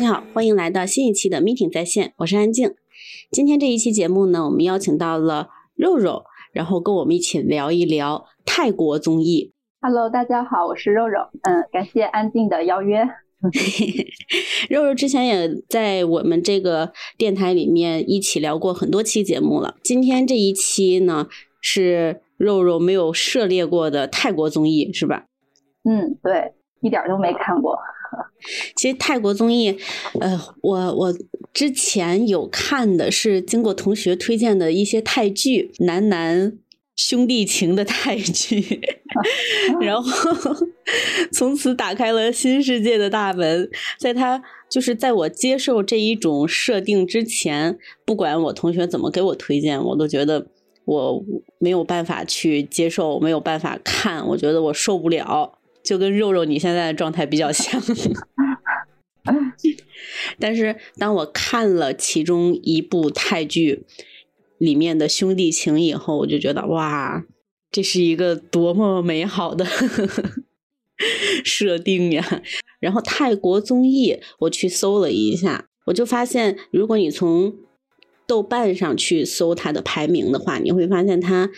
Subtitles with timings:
[0.00, 2.74] 家好，欢迎来到新一期的 Meeting 在线，我是安静。
[3.30, 9.52] 今天这一期节目呢，我们邀请到了肉肉，然后跟我们一起聊一聊泰国综艺。
[9.82, 11.20] Hello，大家好，我是肉肉。
[11.42, 13.06] 嗯，感谢安静的邀约。
[14.70, 19.74] 肉肉之前也在我们这个电台里面一起聊过很多期节目了。
[19.82, 21.28] 今天这一期呢，
[21.60, 25.26] 是肉肉没有涉猎过的泰国综艺，是吧？
[25.84, 27.78] 嗯，对，一点都没看过。
[28.76, 29.76] 其实泰国综艺，
[30.20, 31.14] 呃，我我
[31.52, 36.58] 之前有看的是经过同学推荐的一些泰剧，男男
[36.96, 38.80] 兄弟情的泰剧，
[39.80, 40.56] 然后
[41.32, 43.70] 从此打开了新世界的大门。
[43.98, 50.46] 在他就是在我接受这一种设定之前，不管我同学怎么给我推荐，我都觉得
[50.84, 51.24] 我
[51.58, 55.58] 没有办法去接受，没有办法看，我觉得我受不了。
[55.82, 57.80] 就跟肉肉你现在的状态比较像，
[60.38, 63.84] 但是当我看了其中一部泰剧
[64.58, 67.24] 里面的兄弟情以后，我就觉得哇，
[67.70, 69.66] 这是一个多么美好的
[71.44, 72.42] 设定呀！
[72.78, 77.54] 然后泰国综艺我去搜了一下，我就发现，如果你从
[78.26, 81.50] 豆瓣上去搜它的排名的话，你会发现它。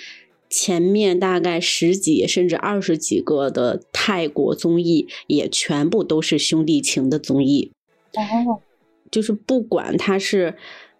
[0.52, 7.72] 前面大概十几甚至二十几个的泰国综艺，也全部都是兄弟情的综艺。
[8.12, 8.60] 哦，
[9.10, 10.54] 就是不管他是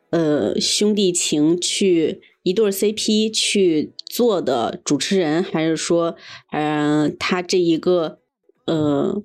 [0.09, 6.16] 呃兄弟情去一对 CP 去做的主持人，还是说
[6.50, 8.20] 呃他这一个
[8.64, 9.22] 呃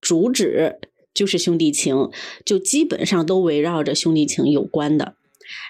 [0.00, 0.80] 主旨
[1.14, 2.10] 就是兄弟情，
[2.44, 5.14] 就基本上都围绕着兄弟情有关的。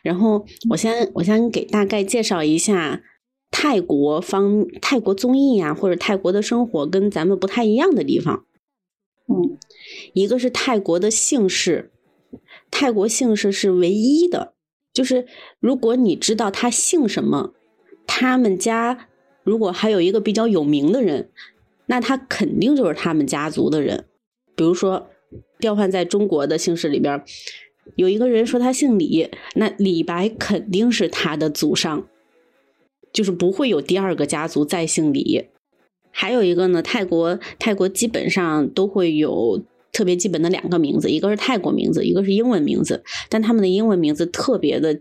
[0.02, 3.02] 然后我先我先给大概介绍一下。
[3.50, 8.44] 泰国方泰国综艺啊，或者泰国的生活跟咱们不太一样的地方，
[9.28, 9.56] 嗯，
[10.12, 11.90] 一个是泰国的姓氏，
[12.70, 14.54] 泰国姓氏是唯一的，
[14.92, 15.26] 就是
[15.58, 17.54] 如果你知道他姓什么，
[18.06, 19.08] 他们家
[19.42, 21.30] 如果还有一个比较有名的人，
[21.86, 24.06] 那他肯定就是他们家族的人。
[24.54, 25.08] 比如说，
[25.58, 27.22] 调换在中国的姓氏里边，
[27.94, 32.08] 有一个人说他姓李，那李白肯定是他的祖上。
[33.16, 35.46] 就是不会有第二个家族再姓李，
[36.10, 45.00] 还有一个呢，泰国泰国基本上都会有特别基本的两个名字，一个是泰国名字，一个是英文名字，但他们的英文名字特别的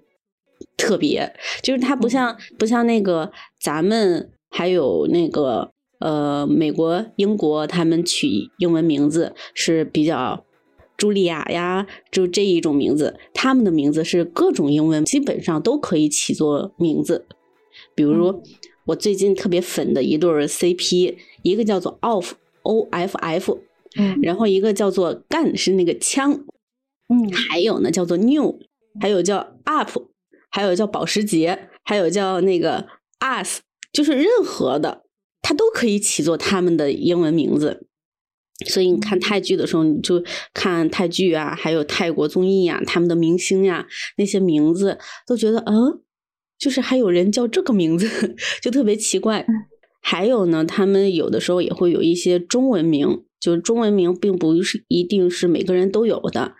[0.77, 10.45] 特别，就是它不像不像那个咱们还有那个呃美国、英国他们取英文名字是比较
[10.97, 17.25] 茱莉亚呀，就这一种名字，他们的名字是各种英文基本上都可以起作名字。
[17.95, 18.43] 比如
[18.85, 23.59] 我最近特别粉的一对 CP，一个叫做 Off O F F，
[23.97, 26.33] 嗯，然后一个叫做干是那个枪，
[27.07, 28.59] 嗯，还有呢叫做 New，
[28.99, 29.89] 还有叫 Up，
[30.51, 32.85] 还有叫保时捷，还有叫那个
[33.19, 33.61] Us，
[33.91, 35.05] 就是任何的
[35.41, 37.87] 它都可以起作他们的英文名字。
[38.67, 40.23] 所以你看泰剧的时候，你就
[40.53, 46.01] 看泰剧啊，还有泰国综艺啊，他们的明星呀、啊、那些名字，都觉得嗯。
[46.57, 49.45] 就是还有人叫这个名字， 就特别奇怪。
[50.01, 56.53] 还有呢，他们有的时候也会有一些中文名，就是中文名并不是一定是每个人都有的。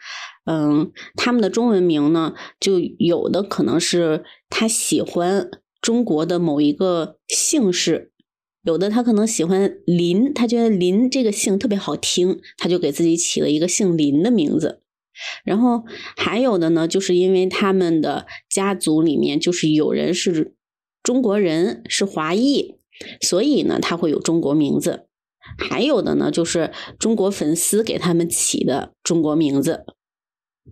[0.45, 8.11] 嗯，他们的中文名呢，就有的可能是他喜欢中国的某一个姓氏，
[8.63, 14.81] 有的他可能喜欢林，他觉得林这个姓特别好听，他就给自己起了一个姓林的名字。
[15.43, 15.83] 然后
[16.17, 20.55] 还有的呢，就是因为他们的家族里面就是有人是
[21.01, 22.75] 中国人，是华裔，
[23.21, 25.07] 所以呢他会有中国名字。
[25.57, 29.85] 还有的呢，就是中国粉丝给他们起的中国名字，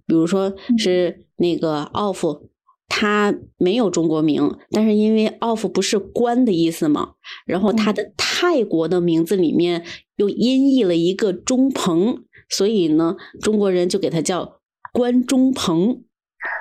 [0.08, 2.42] 比如说是那个 off，
[2.88, 7.14] 他没有中国名，但是因为 off 不是关的意思嘛，
[7.46, 9.86] 然后他的泰国的名字里面
[10.16, 12.24] 又音译了一个中鹏。
[12.58, 14.60] 所以呢，中国人就给他叫
[14.92, 16.04] 关中鹏，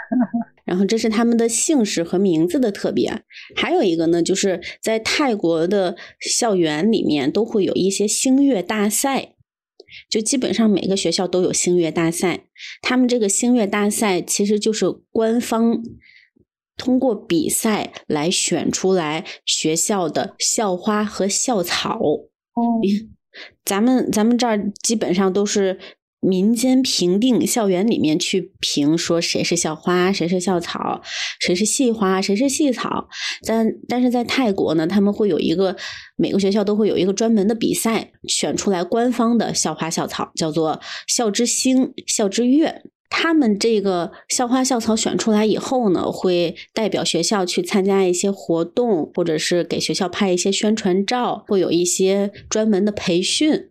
[0.64, 3.22] 然后这是他们的姓氏和名字的特别。
[3.56, 9.34] 还有一个呢，就是在泰国的校园里面都会有一些星乐大赛，
[10.08, 12.46] 就基本上每个学校都有星乐大赛。
[12.80, 15.82] 他们这个星乐大赛其实就是官方
[16.76, 21.98] 通过比赛来选出来学校的校花和校草。
[21.98, 22.80] 哦。
[23.64, 25.78] 咱们咱们这儿基本上都是
[26.20, 31.02] 民间评定，校园里面去评说谁是校花，谁是校草，
[31.40, 33.08] 谁是系花，谁是系草。
[33.44, 35.76] 但但是在泰国呢，他们会有一个
[36.16, 42.82] 每个学校都会有一个专门的比赛，选出来官方的校花校草，叫做校之星、校之月。
[43.14, 53.68] 他们这个校花校草选出来以后呢，会代表学校去参加一些活动，或者是给学校拍一些宣传照，会有一些专门的培训。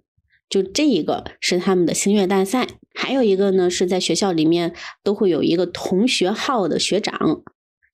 [0.47, 4.73] 就这一个是他们的星月大赛，还有一个呢是在学校里面
[5.03, 7.41] 都会有一个同学号的学长。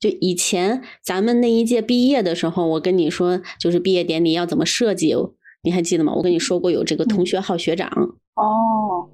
[0.01, 5.15] 就以前咱们那一届毕业的时候，我跟你说，就是毕业典礼要怎么设计，
[5.63, 6.13] 你还记得吗？
[6.13, 7.89] 我跟你说过有这个同学号学长。
[8.35, 9.09] 哦，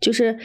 [0.00, 0.38] 就是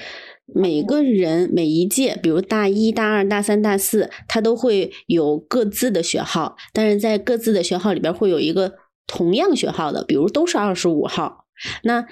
[0.54, 8.74] 每个人每一届，比如大一大二大三大四，他都会有各自的学号，但是在各自的学号里边会有一个
[9.06, 11.46] 同样学号的，比如都是二十五号，
[11.84, 12.06] 那。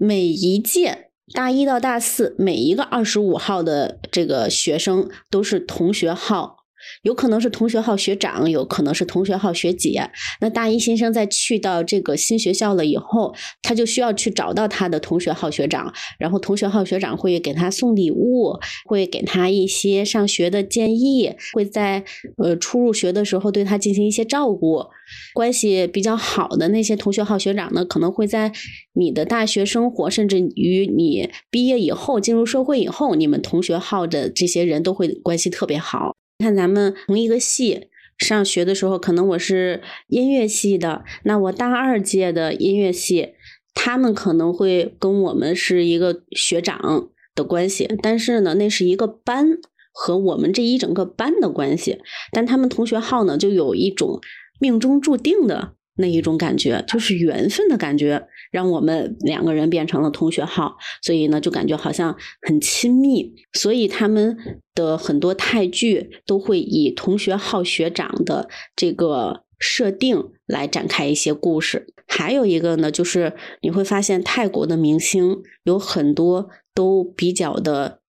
[0.00, 6.57] 每一届大一到大四，每一个二十五号的这个学生都是同学号。
[7.02, 10.10] 有可能是同学号学长，有可能是同学号学姐。
[10.40, 22.04] 那大一新生在去到这个新学校了以后，他就需要去找到他的同学号学长，然后同学号学长会给他送礼物，会给他一些上学的建议，会在
[22.36, 24.84] 呃初入学的时候对他进行一些照顾。
[25.32, 28.52] 关系比较好的那些同学号学长呢，可能会在
[28.92, 36.17] 你的大学生活，甚至于你毕业以后进入社会以后，你们同学号的这些人都会关系特别好。
[36.40, 43.30] 你看咱们同一个系上学的时候，可能我是音乐系的，那我大二届的音乐系，
[43.74, 49.58] 他们可能会跟我们是一个学长的关系，但是呢，那是一个班
[49.92, 51.98] 和我们这一整个班的关系，
[52.30, 54.20] 但他们同学号呢，就有一种
[54.60, 58.28] 命中注定的那一种感觉，就是缘分的感觉。
[58.50, 63.34] 让我们两个人变成了同学号，所以呢，就感觉好像很亲密。
[63.52, 64.38] 所以他们
[64.74, 71.92] 的很多泰剧都会以同学号学长的这个设定来展开一些故事。
[72.06, 78.00] 还有一个呢，就是你会发现泰国的明星有很多都比较的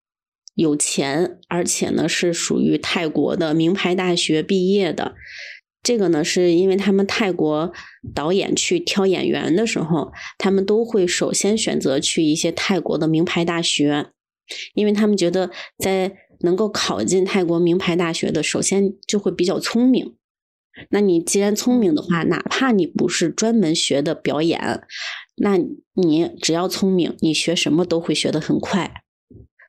[0.56, 5.16] 有钱，而且呢是属于泰国的名牌大学毕业的。
[5.82, 7.72] 这个呢，是因为他们泰国
[8.14, 14.08] 导演去挑演员的时候，他们都会首先选择去一些泰国的名牌大学，
[14.74, 16.12] 因为他们觉得在
[16.42, 20.16] 能够考进泰国名牌大学的，首先就会比较聪明。
[20.92, 24.82] 那你既然聪明的话，哪怕你不是专门学的表演，
[25.38, 25.58] 那
[25.94, 28.92] 你只要聪明，你学什么都会学得很快。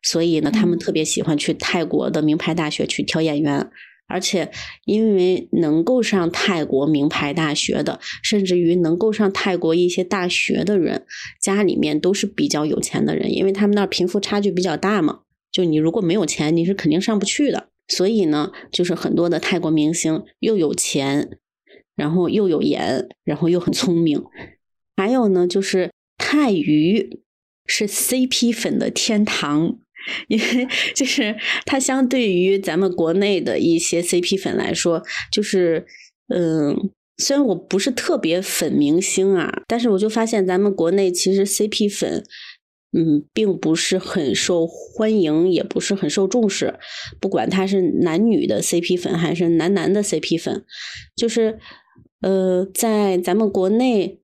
[0.03, 3.71] 所以呢，他们特别喜欢去泰国的名牌大学去挑演员。
[4.11, 4.51] 而且，
[4.85, 11.07] 因为能够上泰国名牌大学的，甚至于能够上泰国一些大学的人，
[11.41, 15.21] 家里面都是比较有钱的人，因为他们那儿贫富差距比较大嘛。
[15.53, 17.69] 就你如果没有钱，你是肯定上不去的。
[17.89, 21.39] 所以呢，就是很多的泰国明星又有钱，
[21.97, 24.23] 然后又有颜，然后又很聪明。
[24.97, 27.21] 还有呢，就是泰娱
[27.67, 29.79] 是 CP 粉的天堂。
[30.29, 31.37] 因为就是
[31.67, 35.87] 它相对于咱们国内的一些 CP 粉来说，就是
[36.29, 42.25] 嗯，虽然我不是特别粉明星啊，但是我就发现咱们国内其实 CP 粉，
[42.97, 46.79] 嗯，并不是很受欢迎，也不是很受重视。
[47.21, 50.65] 不管他是男女的 CP 粉还是男男的 CP 粉，
[51.15, 51.59] 就是
[52.23, 54.21] 呃，在咱们国内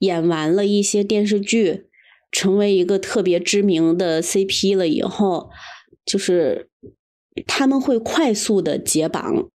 [0.00, 1.86] 演完了一些电视剧。
[2.32, 5.50] 成为一个特别知名的 CP 了以后，
[6.04, 6.70] 就是
[7.46, 9.50] 他们会快速的解绑，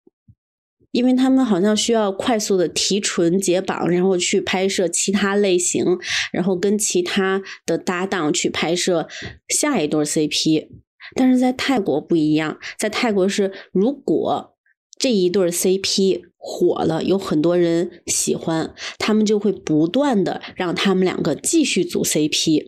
[0.91, 5.83] 因为他们好像需要快速的提纯解绑，然后去拍摄其他类型，
[6.31, 9.09] 然后跟其他的搭档去拍摄
[9.49, 10.69] 下一对 CP。
[11.15, 14.56] 但是在泰国不一样，在泰国是如果
[14.97, 16.23] 这一对 CP。
[16.49, 22.67] 火了，有很多人喜欢，他们就会不断的让他们两个继续组 CP，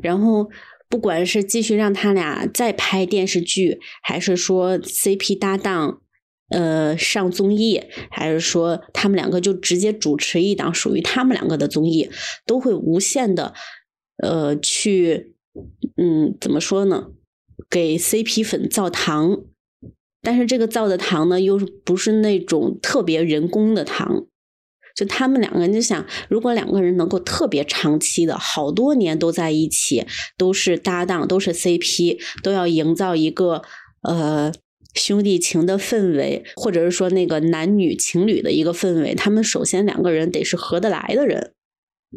[0.00, 0.48] 然后
[0.88, 6.00] 不管是继续让他俩再拍电视剧，还是说 CP 搭档，
[6.48, 12.08] 呃，上综艺，还是说他们两个就直接主持一档属于他们两个的综艺，
[12.46, 13.52] 都会无限的，
[14.22, 15.34] 呃，去，
[15.98, 17.08] 嗯，怎么说呢？
[17.68, 19.42] 给 CP 粉造糖。
[20.26, 24.26] 但是这个造的糖呢，又不是那种特别人工的糖，
[24.96, 30.04] 就他们两个人就想，如果两个人能够特别长期的好多年都在一起，
[30.36, 33.62] 都是搭档，都是 CP，都要营造一个
[34.02, 34.52] 呃
[34.94, 41.52] 兄弟情的氛围，或者是说那个男女情侣的一个氛围，他们首先两个人得是合得来的人，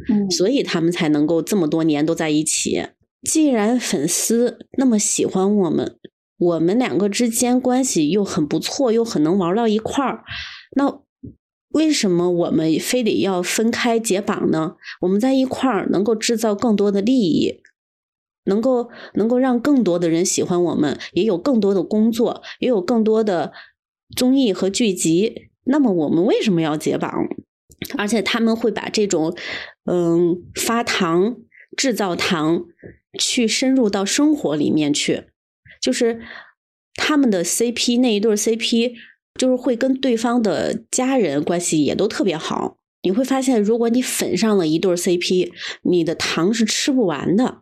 [0.10, 2.88] 嗯，所以他们才能够这么多年都在一起。
[3.30, 5.98] 既然粉丝那么喜欢我们，
[6.40, 10.24] 我们两个之间关系又很不错，又很能玩到一块儿，
[10.76, 11.02] 那
[11.70, 14.78] 为什么我们非得要分开解绑呢？
[15.02, 17.62] 我们在一块儿能够制造更多的利益，
[18.46, 23.52] 能够能够让更多的人喜欢我们，也有更多的工作，也有更多的
[24.16, 25.50] 综艺和剧集。
[25.66, 27.12] 那么我们为什么要解绑？
[27.98, 29.36] 而且他们会把这种
[29.86, 31.36] 嗯发糖、
[31.78, 32.66] 制造糖
[33.20, 35.26] 去深入到生活里面去。
[35.82, 36.22] 就是
[36.96, 38.94] 他们的 CP 那一对 CP，
[39.36, 42.78] 就是会跟对方的家人关系也都特别好。
[43.02, 45.50] 你会发现，如果你粉上了一对 CP，
[45.84, 47.62] 你的糖是吃不完的。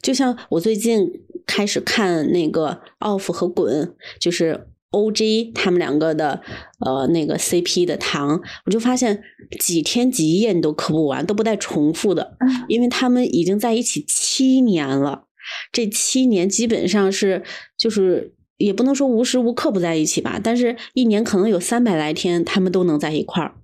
[0.00, 1.06] 就像我最近
[1.46, 6.42] 开始看那个 Off 和滚，就是 OJ 他们两个的
[6.84, 9.22] 呃那个 CP 的糖，我就发现
[9.60, 12.36] 几天几夜你都磕不完，都不带重复的，
[12.68, 15.24] 因为他们已经在一起七年了。
[15.72, 17.42] 这七年基本上是，
[17.78, 23.54] 就是也不能说无时无刻不在一起吧，但是一年可能有三百来天，他们都能在一块儿。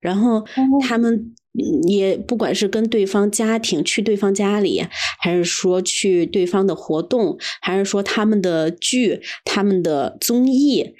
[0.00, 0.46] 然后
[0.80, 1.34] 他们
[1.86, 4.82] 也不管是跟对方家庭去对方家里，
[5.20, 10.94] 还是说去对方的活动，还是说他们的剧、他们的综艺，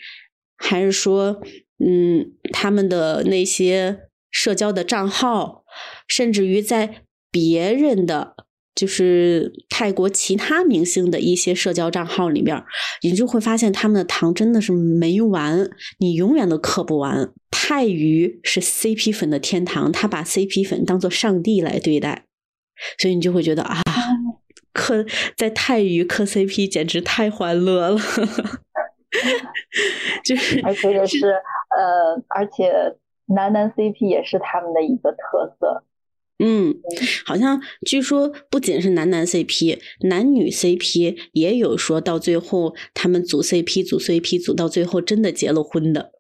[0.57, 1.41] 还是说
[1.79, 4.01] 嗯他们的那些
[4.31, 5.65] 社交的账号，
[6.07, 8.35] 甚至于在别人的。
[8.77, 12.63] 就是泰国其他明星的一些社交账号里边，
[13.03, 15.69] 你就会发现他们的糖真的是没完，
[15.99, 17.33] 你永远都嗑不完。
[17.51, 22.27] 泰娱是 CP 粉的天堂，他把 CP 粉当做上帝来对待，
[22.99, 23.81] 所以你就会觉得啊，
[24.75, 25.05] 嗑
[25.37, 27.99] 在泰娱嗑 CP 简直太欢乐了，
[30.23, 31.29] 就是而且也是
[31.75, 32.71] 呃，而且
[33.35, 35.83] 男男 CP 也是他们的一个特色。
[36.39, 36.75] 嗯，
[37.25, 46.13] 好像据说不仅是男男 CP，男女 CP 也有说到最后他们组 CP 组 CP 组到最后真的结了婚的。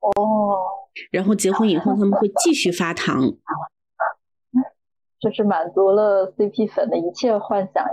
[0.00, 0.60] 哦，
[1.10, 3.32] 然后结婚以后他们会继续发糖，
[5.20, 7.90] 就是满足了 CP 粉的一切幻想呀。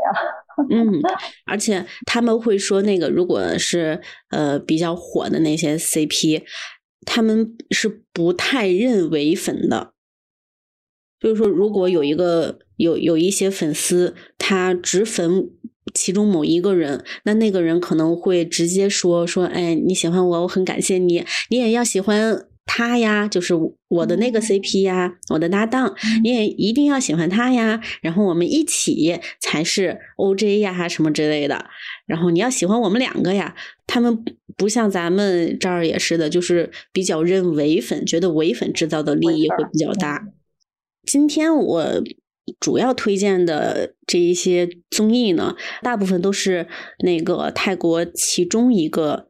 [0.70, 1.02] 嗯，
[1.46, 4.02] 而且他们会说那个如果是
[4.32, 6.44] 呃比较火的那些 CP，
[7.06, 9.94] 他们是不太认伪粉的。
[11.20, 15.50] 就是说，如果有一个有有一些粉丝，他只粉
[15.94, 23.56] 其中某一个人，那那个人可能会直接说说，哎，你喜欢我，我很感谢你，你也要喜欢他呀，就是
[23.88, 31.66] 我的那个 CP 呀，我的搭档，你也一定要喜欢他呀，然后我们一起才是 OJ 呀，什么之类的，
[32.06, 33.56] 然后你要喜欢我们两个呀，
[33.88, 34.24] 他们
[34.56, 40.28] 不像咱们这儿也是的，就是比较认伪粉，觉得伪粉制造的利益会比较大。
[41.08, 42.04] 今天我
[42.60, 46.68] 主要推荐的这一些综艺呢，大部分都是
[47.00, 49.28] 那个泰国其中一个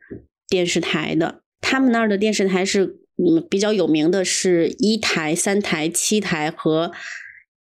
[0.49, 1.43] 电视台的。
[1.61, 6.91] 他们那儿的电视台是嗯比较有名的，是一台、三台、七台和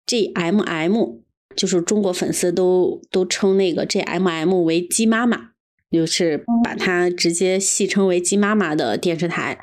[0.07, 1.19] GMM，
[1.53, 5.49] 就是中国粉丝都都称那个 GMM 为“鸡妈妈”，
[5.91, 9.59] 就是把它直接戏称为“鸡妈妈”的电视台，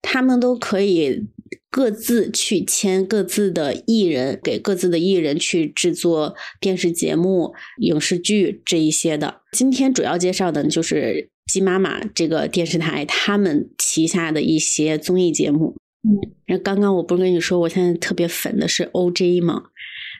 [0.00, 1.28] 他们都可以。
[1.72, 9.40] 各自去签各自的艺人，给各自的艺人去制作电视节目、影视剧这一些的。
[9.52, 15.74] 今天主要介绍的就是鸡妈妈这个电视台，他们旗下的一些综艺节目。
[16.06, 16.12] 嗯，
[16.46, 19.62] 那刚刚我不是跟你说，我现在特别粉的是 OJ 吗？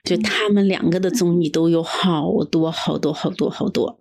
[0.05, 4.01] 就他们两个的综艺都有好多好多好多好多。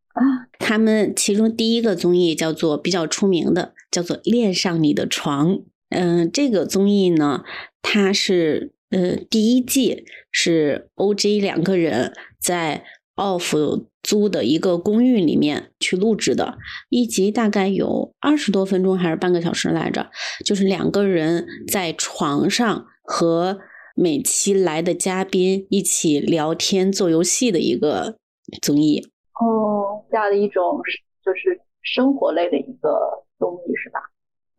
[0.60, 5.54] 他们其中第一个综艺叫做比较出名的，叫做《恋上你的床》。
[5.90, 7.44] 嗯，这个综艺呢，
[7.82, 12.84] 它是呃第一季是 OJ 两个人在
[13.16, 16.56] OFF 租的一个公寓里面去录制的，
[16.88, 20.10] 一集大概有二十多分钟还是半个小时来着，
[20.46, 23.58] 就是两个人在床上和
[23.94, 28.16] 每期来的嘉宾一起聊天做游戏的一个
[28.62, 29.06] 综艺。
[29.40, 30.80] 哦，这样的一种
[31.22, 34.00] 就是生活类的一个综艺是吧？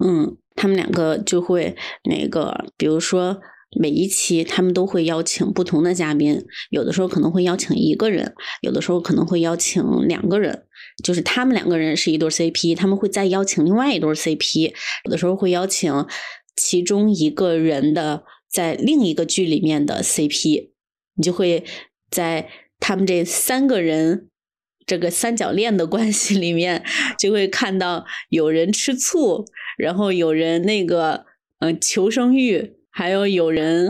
[0.03, 0.37] 嗯。
[0.53, 3.39] 他们两个就会那个，比如说
[3.79, 10.65] 每一期他们都会邀请不同的嘉宾，有的时候可能会邀请一个人，有的时候可能会邀请两个人，
[11.03, 14.73] 就是他们两个人是一对 CP，他们会再邀请另外一对 CP，
[15.05, 16.05] 有的时候会邀请
[16.55, 20.71] 其中一个人的在另一个剧里面的 CP，
[21.15, 21.63] 你就会
[22.11, 24.27] 在他们这三个人
[24.85, 26.83] 这个三角恋的关系里面，
[27.17, 29.45] 就会看到有人吃醋。
[29.81, 31.25] 然后有人那个，
[31.59, 33.89] 嗯，求生欲，还有有人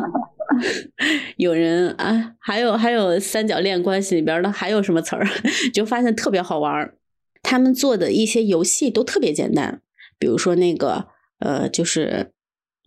[1.36, 5.28] 有人啊，还有还有三角恋关系里边的还有什么词儿，
[5.74, 6.96] 就发现特别好玩儿。
[7.44, 9.82] 他们做的一些游戏都特别简单，
[10.18, 11.08] 比如说那个
[11.40, 12.32] 呃，就是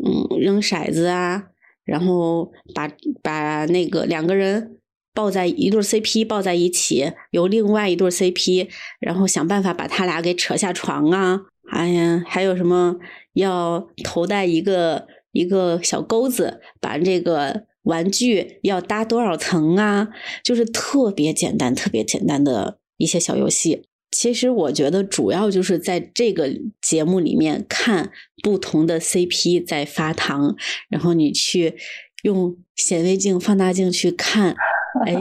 [0.02, 1.48] 嗯扔骰子啊，
[1.84, 2.90] 然后把
[3.22, 4.78] 把那个两个人
[5.12, 8.68] 抱在一对 CP 抱在一起，由另外一对 CP，
[9.00, 11.42] 然后想办法把他俩给扯下床啊。
[11.70, 12.96] 哎呀，还有什么
[13.32, 20.08] 要头戴一个一个小钩子，把这个玩具要搭多少层啊？
[20.44, 23.86] 就是特别简单、特别简单的一些小游戏。
[24.10, 26.48] 其实我觉得主要就是在这个
[26.80, 30.54] 节目里面看不同的 CP 在发糖，
[30.88, 31.74] 然后你去
[32.22, 34.54] 用显微镜、放大镜去看。
[35.06, 35.14] 哎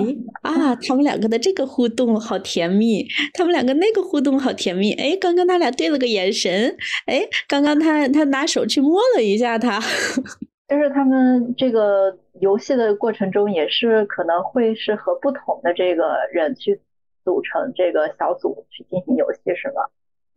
[0.43, 4.91] 啊，他们两个的这个互动好甜蜜，他们两个那个互动好甜蜜。
[4.93, 6.77] 哎，刚刚他俩对了个眼神，
[7.07, 9.79] 哎，刚刚他他拿手去摸了一下他，
[10.69, 16.79] 就是他们这个游戏的过程中，也是可能会是和不同的这个人去
[17.25, 19.81] 组成这个小组去进行游戏，是吗？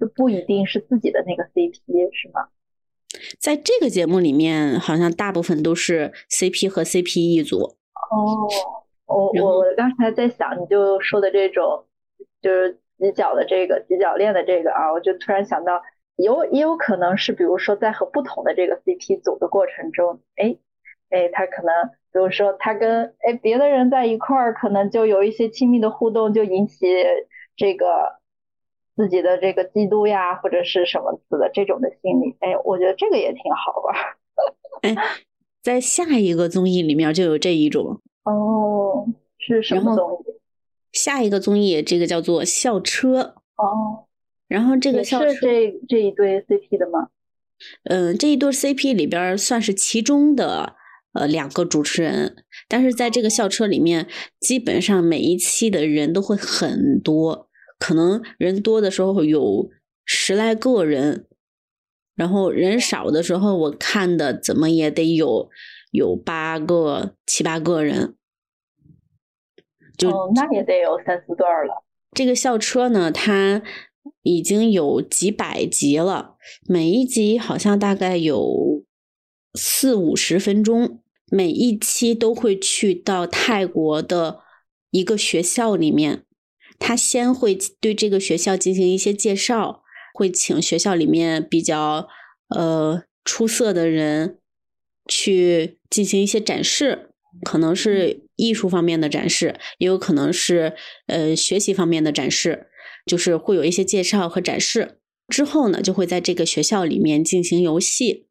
[0.00, 1.80] 就不一定是自己的那个 CP，
[2.12, 2.48] 是吗？
[3.38, 7.76] 在这个节目里面，好像大部分都是 CP 和 CP 一组。
[8.10, 8.48] 哦。
[9.06, 11.86] 我我我刚才在想，你就说的这种，
[12.42, 15.80] 就是挤脚的这个挤脚链的这个啊，我就突然想到，
[16.16, 20.56] 有也有可能是，比如说在和不同的这个 CP 组的过程中，哎
[21.10, 21.72] 哎，他可能，
[22.12, 26.86] 比如说他跟哎别的人在一块儿，可能就有一些亲密的互动，就引起
[27.56, 28.16] 这个
[28.96, 32.36] 自己的这个嫉妒呀，或者是什么子的这种的心理。
[32.40, 33.96] 哎，我觉得这个也挺好玩。
[34.82, 34.96] 哎，
[35.62, 38.00] 在下一个综艺里面就有这一种。
[38.26, 39.06] 哦，
[39.38, 40.34] 是什么综艺？
[40.92, 43.36] 下一个综艺，这个叫做校车。
[43.56, 44.06] 哦，
[44.48, 47.10] 然后这个校车这这一对 CP 的吗？
[47.84, 50.74] 嗯，这一对 CP 里边算是其中的
[51.12, 54.08] 呃两个主持人，但是在这个校车里面，
[54.40, 59.70] 基本上每一期的人都会很多，可能人多的时候有
[60.04, 61.26] 十来个人，
[62.16, 65.48] 然后人少的时候，我看的怎么也得有。
[65.96, 68.14] 有八个、七八个人，
[69.96, 71.82] 就那也得有三四段了。
[72.12, 73.62] 这个校车呢，它
[74.22, 76.36] 已经有几百集了，
[76.68, 78.84] 每一集好像大概有
[79.54, 84.40] 四五十分钟，每一期都会去到泰国的
[84.90, 86.24] 一个学校里面，
[86.78, 89.82] 他先会对这个学校进行一些介绍，
[90.12, 92.06] 会请学校里面比较
[92.50, 94.38] 呃出色的人。
[95.08, 97.10] 去进行一些展示，
[97.44, 100.74] 可能是艺术方面的展示，也有可能是
[101.06, 102.66] 呃学习方面的展示，
[103.04, 104.98] 就是会有一些介绍和展示。
[105.28, 108.26] 之后呢，就会在这个学校里面进行游戏。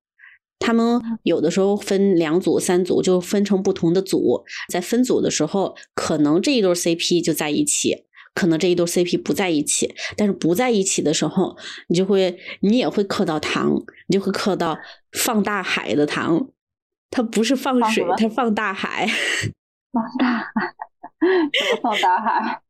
[0.58, 4.46] 他们有的时候分两组、三组，就分成不同的组。
[4.70, 9.94] 在分组的时候，可能这一对 CP 就在一起，可能这一对 CP 不在一起。
[10.15, 11.58] 但是不在一起的时候，
[11.89, 13.76] 你就会你也会磕到糖，
[14.08, 14.78] 你就会磕到
[15.12, 16.50] 放大海的糖。
[17.10, 19.08] 它不是放水，它放大海。
[19.91, 20.74] 放大海？
[21.20, 22.62] 怎么放大海？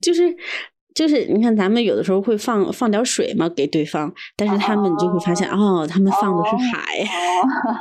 [0.00, 0.36] 就 是
[0.94, 7.04] 就是，你看咱们有的时候会放放点水嘛给对方，但是他们就会发现哦，他们放的是海。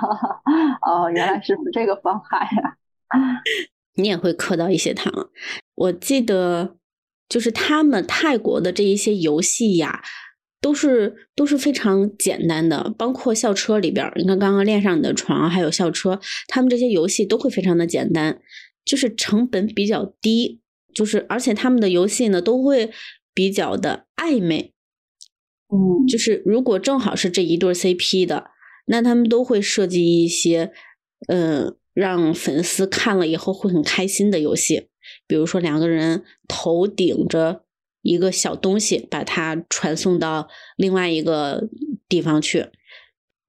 [0.88, 2.78] 哦，原来是这个放海呀。
[3.96, 5.30] 你也会磕到一些糖。
[5.76, 6.78] 我记得
[7.28, 10.02] 就是他们泰国的这一些游戏呀。
[10.62, 18.40] 都是都是非常简单的，包括校车里边，你看刚刚恋上你的床，还有校车，他们这些游戏都会非常的简单，
[18.86, 20.62] 就是成本比较低，
[20.94, 22.92] 就是而且他们的游戏呢都会
[23.34, 24.72] 比较的暧昧，
[25.74, 28.52] 嗯，就是如果正好是这一对 CP 的，
[28.86, 30.72] 那他们都会设计一些，
[31.28, 34.90] 嗯，让粉丝看了以后会很开心的游戏，
[35.26, 37.64] 比如说两个人头顶着。
[38.02, 41.70] 一个小东西把它传送到另外一个
[42.10, 42.68] 地方去，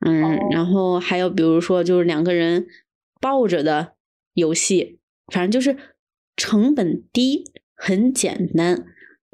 [0.04, 2.66] 嗯，然后还有比如说就是两个人
[3.20, 3.94] 抱着的
[4.34, 4.98] 游戏，
[5.32, 5.78] 反正就是
[6.36, 8.84] 成本低、很简单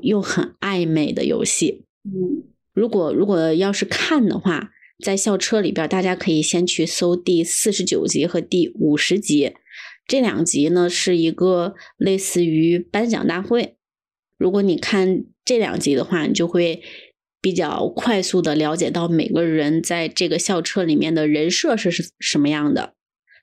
[0.02, 1.84] 又很暧昧的游戏。
[2.04, 4.70] 嗯，如果如果要是看的话，
[5.04, 9.54] 在校车里边，大家可以先去搜第四十九集和第五十集，
[10.06, 13.77] 这两集呢是一个类似于颁奖大会。
[14.38, 16.80] 如果你看这两集的话，你就会
[17.40, 22.94] 比较快速的了解到每个人在这个校车里面的人设是什么样的。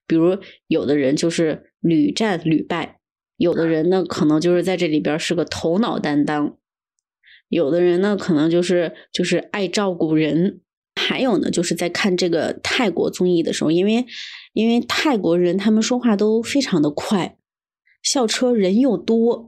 [0.07, 2.99] 比如，有的人就是屡战屡败，
[3.37, 6.57] 有的人呢可能就是在这里边是个头脑担当，
[7.49, 10.61] 有的人呢可能就是就是爱照顾人，
[10.95, 14.05] 还有呢，就是在看这个泰国综艺的时候，因为
[14.53, 17.37] 因为泰国人他们说话都非常的快，
[18.03, 19.47] 校车人又多，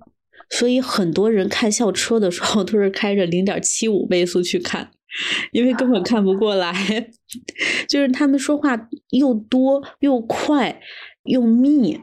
[0.50, 4.90] 所以很多人看校车的时候都是开着零点七五倍速去看，
[5.52, 6.74] 因为根本看不过来，
[7.88, 10.80] 就是他们说话又多又快
[11.24, 12.00] 又密。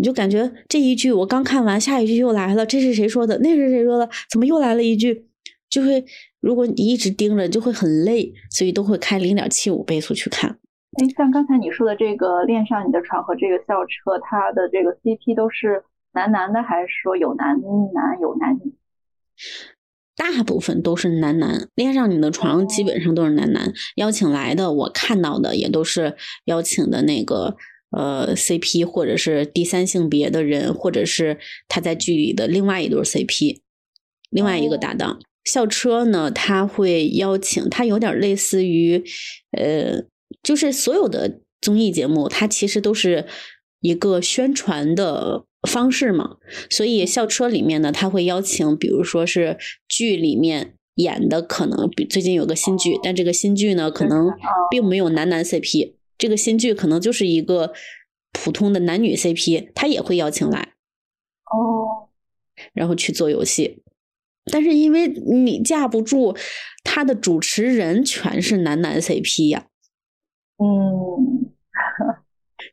[0.00, 3.36] 你就感觉这一句我刚看完，下一句又来了，这是谁说的？
[3.38, 4.08] 那是谁说的？
[4.30, 5.26] 怎么又来了一句？
[5.68, 6.04] 就会
[6.40, 10.50] 如果你一直盯着，就会很累，所以都会开零点七五倍速去看。
[11.02, 15.82] 哎，像刚才你说的这个《恋上你的床》和这个校车，它的这个 CP 都是
[16.18, 17.54] 男男的，还是说有男
[17.94, 18.74] 男有男女？
[20.16, 27.56] 大部分都是男男，《恋上你的床》基本上都是男男邀请来的，我看到的也都是邀请的那个。
[27.90, 33.60] 呃，CP 或者是第三性别的人，或者是他在剧里的另外一对 CP，
[34.28, 35.18] 另外一个搭档。
[35.44, 39.02] 校车呢，他会邀请，他有点类似于，
[39.52, 40.04] 呃，
[40.42, 43.24] 就是所有的综艺节目，它其实都是
[43.80, 46.36] 一个宣传的方式嘛。
[46.70, 54.32] 所以校车里面呢，他会邀请，比如说是剧里面演的，可能比最近有个新剧，但这个新剧呢，可能
[54.70, 55.94] 并没有男男 CP。
[56.16, 57.72] 这个新剧可能就是一个
[58.32, 60.74] 普通的男女 CP，他也会邀请来
[61.44, 62.08] 哦，
[62.72, 63.82] 然后去做游戏。
[64.50, 66.34] 但是因为你架不住
[66.82, 69.66] 他的主持人全是男男 CP 呀，
[70.56, 71.37] 嗯，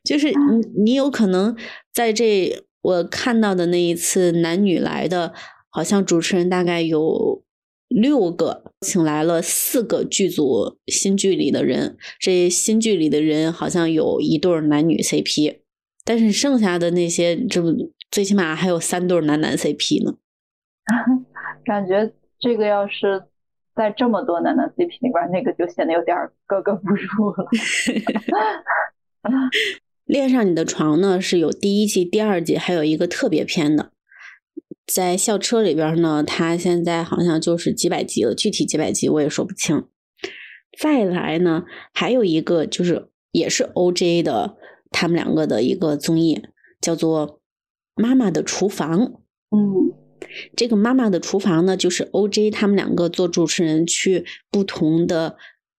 [0.06, 1.54] 就是你你有可能
[1.92, 5.34] 在这我看到的那一次男女来的，
[5.68, 7.44] 好像主持人大概有。
[7.88, 15.60] 六个请来了四个剧组新剧里的人，这新剧里的人好像有一对男女 CP，
[16.04, 17.62] 但是剩下的那些，这
[18.10, 20.16] 最起码还有三对男男 CP 呢。
[21.64, 23.22] 感觉这个要是
[23.76, 27.48] 在这么多男男 CP 里边，那个就显得有点格格不入了。
[30.06, 33.90] 恋上你的床呢，是有第一季、第二季，还有一个特别篇的。
[34.86, 39.84] 在校车里边呢，它现在好像就是几百集了，具体几百集我也说不清。
[40.78, 44.56] 再来呢，还有一个就是也是 OJ 的，
[44.92, 46.40] 他们两个的一个综艺，
[46.80, 47.40] 叫做
[48.00, 49.00] 《妈妈的厨房》。
[49.50, 49.92] 嗯，
[50.54, 55.36] 这个《妈妈的厨房》呢，就是 OJ 他们两个做主持人去不同的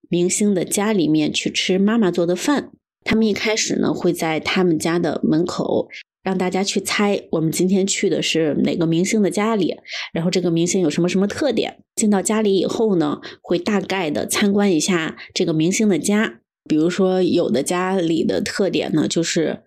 [0.09, 2.71] 明星的家里面去吃妈妈做的饭。
[3.07, 5.87] 他们一开始呢，会在他们家的门口。
[6.23, 9.77] 让大家去猜，我们今天去的是哪个明星的家里？
[10.11, 11.81] 然后这个明星有什么什么特点？
[11.95, 16.41] 进到家里以后呢，会大概的参观一下这个明星的家。
[16.67, 19.63] 比如说，有的家里的特点呢，就是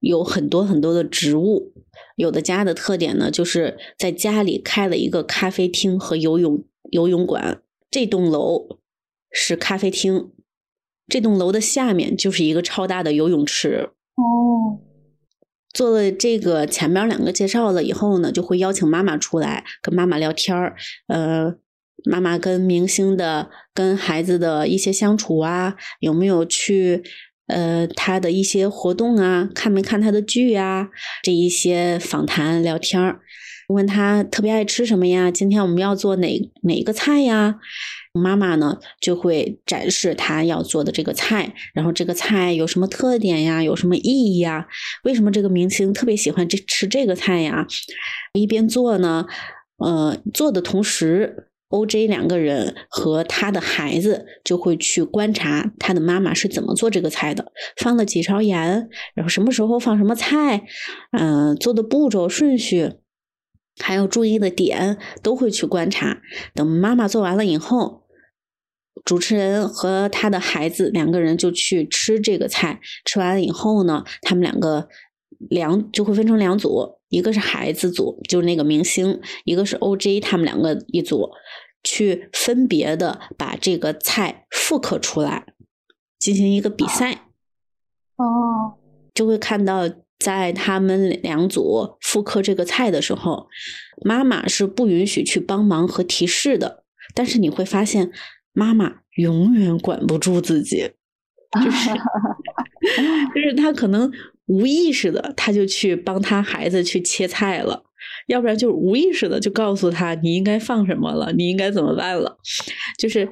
[0.00, 1.72] 有很多很多的植物；
[2.16, 7.62] 有的家的特点呢，就是在家里开了一个咖啡厅和游泳游泳馆。
[7.90, 8.80] 这栋楼
[9.30, 10.30] 是咖啡厅，
[11.08, 13.90] 这栋楼的下面就是一个超大的游泳池。
[14.16, 14.80] 哦。
[15.72, 20.76] 做了这个前面两个介绍了以后呢，就会邀请妈妈出来跟妈妈聊天儿。
[21.08, 21.52] 呃，
[22.04, 27.02] 妈妈跟明星的、跟孩子的一些相处啊，有没有去
[27.48, 30.88] 呃他的一些活动啊，看没看他的剧啊，
[31.24, 33.18] 这一些访谈聊天儿。
[33.68, 35.28] 问他特别爱吃什么呀？
[35.28, 37.58] 今天我们要做哪哪个菜呀？
[38.20, 43.62] 妈妈呢就会展示她要做的这个菜，然后这个菜有什么特点呀？
[43.62, 44.66] 有什么意义呀？
[45.02, 47.66] 为什么这个明星特别喜欢这吃这个菜呀？
[48.32, 49.26] 一边做呢，
[49.78, 60.62] 呃，做的同时，OJ 两个人和他的孩子就会去观察他的妈妈是怎么做这个菜的，放了几勺盐，然后什么时候放什么菜，
[61.10, 62.92] 嗯，做的步骤顺序。
[63.82, 66.18] 还有注意的点都会去观察。
[66.54, 68.03] 等妈妈做完了以后，
[69.04, 72.80] 主持人和他的孩子两个人就去吃这个菜。
[73.04, 74.88] 吃完了以后呢，他们两个
[75.50, 81.30] 两就会分成两组，一个是孩子组，就是那个明星；一个是 OJ，他们两个一组，
[81.82, 85.46] 去分别的把这个菜复刻出来，
[86.18, 87.28] 进行一个比赛。
[88.16, 88.74] 哦，
[89.14, 89.88] 就会看到。
[90.20, 93.46] 在他们两组复刻这个菜的时候，
[94.06, 96.84] 妈妈是不允许去帮忙和提示的。
[97.14, 98.10] 但是你会发现，
[98.54, 100.90] 妈妈永远管不住自己，
[101.62, 101.90] 就是
[103.34, 104.10] 就是他可能
[104.46, 107.83] 无意识的，他就去帮他孩子去切菜了。
[108.26, 112.38] 要不然就是无意识的就告诉他你应该放什么了，你应该怎么办了。
[112.98, 113.28] 就是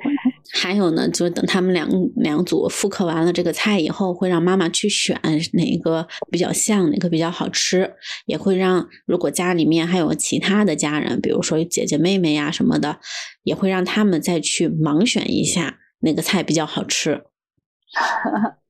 [0.52, 5.18] 还有呢，就是等他们两两组复刻完了这个菜以后，会让妈妈去选
[5.52, 7.94] 哪个比较像，哪个比较好吃，
[8.26, 12.98] 也会让如果家里面还有其他的家人，比如说姐姐妹妹呀什么的，
[13.44, 17.22] 也会让他们再去盲选一下哪个菜比较好吃。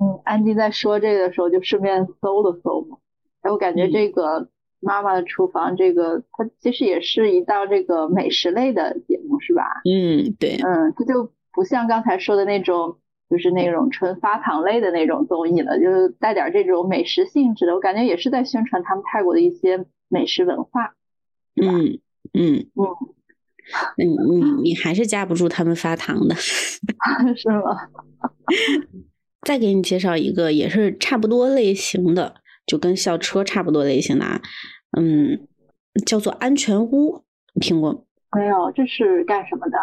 [0.00, 2.98] 嗯，安迪在说这个的时候，就顺便搜了搜嘛。
[3.42, 4.48] 哎，我感觉这个
[4.80, 9.62] 妈妈的厨房，这个它其实也是一道这个美食类的节目，是吧？
[9.84, 10.56] 嗯，对。
[10.62, 17.74] 嗯，它就不像刚才说的那种，就是那种纯发糖类的那种综艺了，就是带点这种美食性质的。
[17.74, 20.94] 我感觉也是在宣传他们泰国的一些美食文化。
[21.60, 22.00] 嗯
[22.32, 22.86] 嗯嗯。
[23.96, 26.34] 你你你还是架不住他们发糖的，
[27.36, 27.88] 是吗？
[29.42, 32.34] 再给你介绍一个，也是差不多类型的，
[32.70, 34.24] 就跟校车差不多类型的，
[34.96, 35.48] 嗯，
[36.06, 37.24] 叫做安全屋，
[37.60, 38.70] 听过没有？
[38.70, 39.76] 这是干什么的？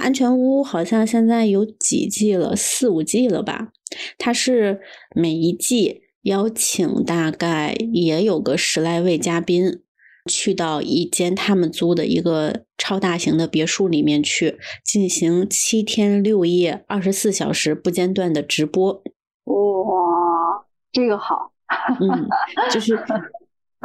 [0.00, 3.72] 安全屋好像现在有几季了，四五季了吧？
[4.16, 4.80] 它是
[5.16, 9.82] 每一季邀请大概也有个十来位嘉宾。
[10.30, 19.02] 去到一间他们租的一个超大型的别墅里面去进行七天六夜、二十四小时不间断的直播。
[19.46, 21.51] 哇，这个好。
[22.00, 22.28] 嗯，
[22.70, 22.98] 就是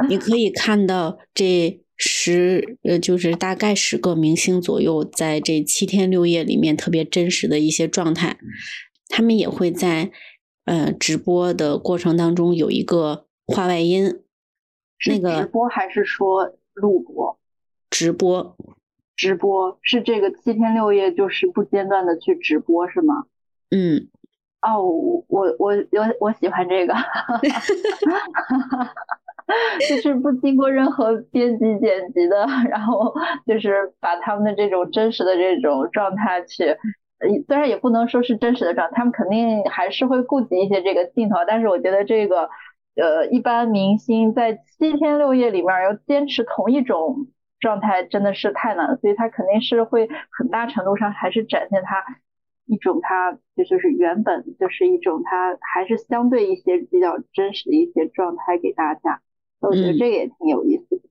[0.08, 8.38] 你可以看到这十呃，就是大概十个明星左右，在这七天六夜里面特别真实的一些状态。
[9.08, 10.10] 他们也会在
[10.66, 14.20] 呃直播的过程当中有一个话外音。
[15.06, 17.38] 那个直播还是说录播？
[17.88, 18.56] 直播，
[19.16, 23.24] 直播是这个七天六夜就是不间断的去直播是吗？
[23.70, 24.08] 嗯，
[24.62, 25.74] 哦，我我我
[26.20, 26.94] 我喜欢这个，
[29.88, 33.14] 就是不经过任何编辑剪辑的，然后
[33.46, 36.76] 就是把他们的这种真实的这种状态去，
[37.46, 42.48] 虽然也不能说是真实的状态，他们肯定还是会顾及一些这个镜头，但是我觉得这个。
[43.00, 47.28] 呃，一般明星在七天六夜里面要坚持同一种
[47.60, 48.96] 状态，真的是太难了。
[48.96, 52.04] 所以他肯定是会很大程度上还是展现他
[52.68, 59.20] 一种它就就是原本就是一种它还是相对一些比较真实的一些状态给大家。
[59.60, 61.02] 我觉得这个也挺有意思的。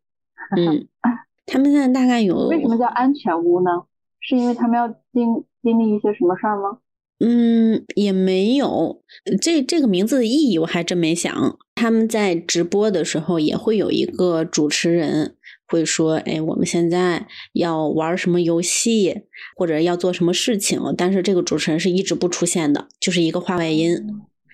[0.56, 0.88] 嗯，
[1.46, 3.84] 他们现在大概有为什么叫安全屋呢？
[4.20, 6.80] 是因为他们要经经历一些什么事儿吗？
[7.20, 9.02] 嗯，也没有。
[9.42, 11.58] 这这个名字的意义我还真没想。
[11.76, 15.37] 他们在直播的时候也会有一个主持人
[15.68, 19.24] 会说：“哎，我们现在要玩什么游戏，
[19.56, 23.96] 或者要做什么事情。”但是这个主持人是一直不出现的，就是一个话外音。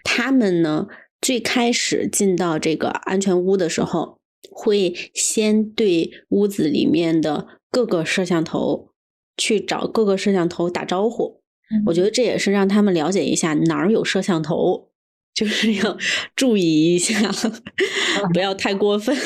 [0.04, 0.88] 他们呢，
[1.21, 4.19] 最开始进到这个安全屋的时候，
[4.52, 8.89] 会先对屋子里面的各个摄像头
[9.38, 11.41] 去找各个摄像头打招呼。
[11.88, 14.89] 我觉得这也是让他们了解一下哪儿有摄像头。
[15.34, 15.97] 就是要
[16.36, 17.32] 注意一下，
[18.32, 19.17] 不要太过分。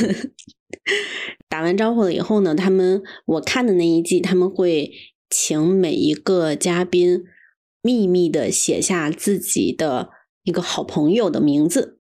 [1.50, 4.92] 打完招呼了以后呢，他们我看的那一季，他们会
[5.30, 7.24] 请每一个嘉宾
[7.82, 10.10] 秘密的写下自己的
[10.44, 12.00] 一个好朋友的名字，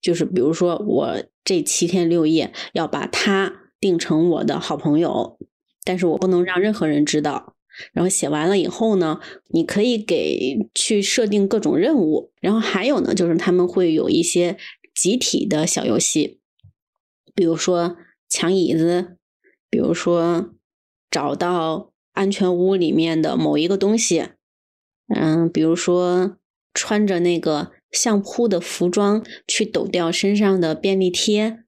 [0.00, 5.38] 就是比如说我这七天六夜要把他定成我的好朋友，
[5.84, 7.56] 但是我不能让任何人知道。
[7.92, 12.30] 然后写完了以后呢，你可以给去设定各种任务。
[12.40, 14.56] 然后还有呢，就是他们会有一些
[14.94, 16.38] 集体的小游戏，
[17.34, 17.96] 比如说
[18.34, 19.16] 抢椅子，
[19.70, 20.50] 比如说
[21.08, 24.30] 找到安全屋里面的某一个东西，
[25.14, 26.36] 嗯，比如说
[26.72, 31.60] 穿着那个相扑的服装去抖掉身上的便利贴，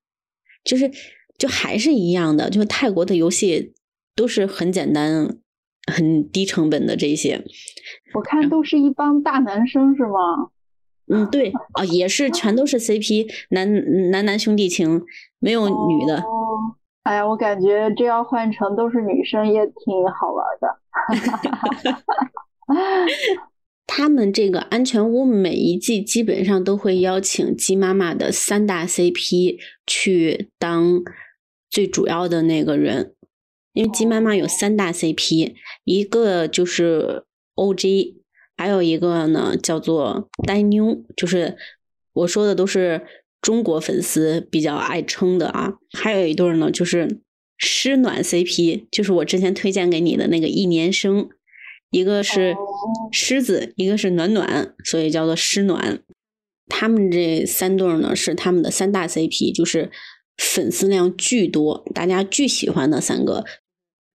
[0.64, 0.90] 就是
[1.38, 3.72] 就还是一样的，就泰国的游戏
[4.16, 5.38] 都是很简单。
[5.88, 7.44] 很低成本的这些，
[8.14, 10.50] 我看都是一帮大男生是吗？
[11.06, 15.00] 嗯，对啊，也是全都是 CP，男男男兄弟情，
[15.46, 16.16] 没有女的。
[16.16, 20.76] 哦哎呀，我感觉这要换成都是女生也挺好玩的。
[23.86, 29.56] 他们这个安全屋每一季基本上都会邀请鸡妈妈的三大 CP
[29.86, 31.00] 去当
[31.70, 33.14] 最主要的那个人。
[33.72, 35.54] 因为鸡妈妈有三大 CP，
[35.84, 37.22] 一个就是
[37.54, 38.16] OG，
[38.56, 41.56] 还有一个呢叫做呆妞，就是
[42.14, 43.06] 我说的都是
[43.46, 45.74] 中国粉丝比较爱称的啊。
[45.92, 47.20] 还有一对呢就是
[47.56, 51.28] 湿暖 CP，就是我之前推荐给你的那个一年生，
[51.90, 52.56] 一个是
[53.12, 56.02] 狮子，一个是暖暖，所以叫做湿暖。
[56.66, 59.92] 他们这三对呢是他们的三大 CP，就是
[60.36, 63.44] 粉丝量巨多，大家巨喜欢的三个。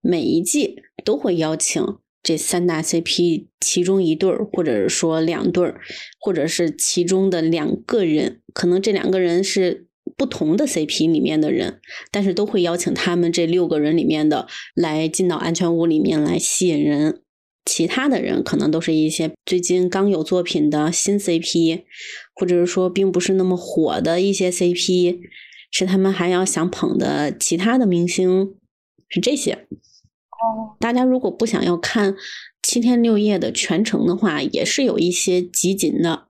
[0.02, 1.82] 每一季都会邀请
[2.24, 5.82] 这三大 CP 其中一对儿，或者是说两对儿，
[6.20, 11.80] 或者是其中的两个人，可能这两个人是不同的 CP 里面的人，
[12.12, 17.22] 但是都会邀请他们这六个人里面的来进到安全屋里面来吸引人。
[17.64, 21.84] 其他的人可能都是一些最近刚有作品的新 CP，
[22.34, 25.20] 或者是说并不是那么火的一些 CP，
[25.70, 28.56] 是他们还要想捧的其他的明星，
[29.08, 29.68] 是这些。
[30.42, 32.16] 哦，大家如果不想要看
[32.64, 36.28] 七天六夜的全程的话，也是有一些集锦的，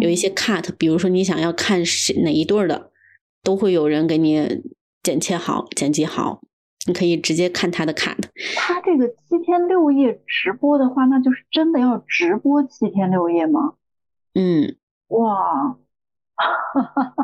[0.00, 2.90] 有一些 cut，比如说你想要看谁哪一对的，
[3.42, 4.62] 都会有人给你
[5.02, 6.40] 剪切好、剪辑好。
[6.86, 8.18] 你可以直接看他的 cut。
[8.56, 13.72] 他这个七天六夜直播的话，那就是真的要直播七天六夜吗？
[14.34, 14.76] 嗯，
[15.08, 15.78] 哇，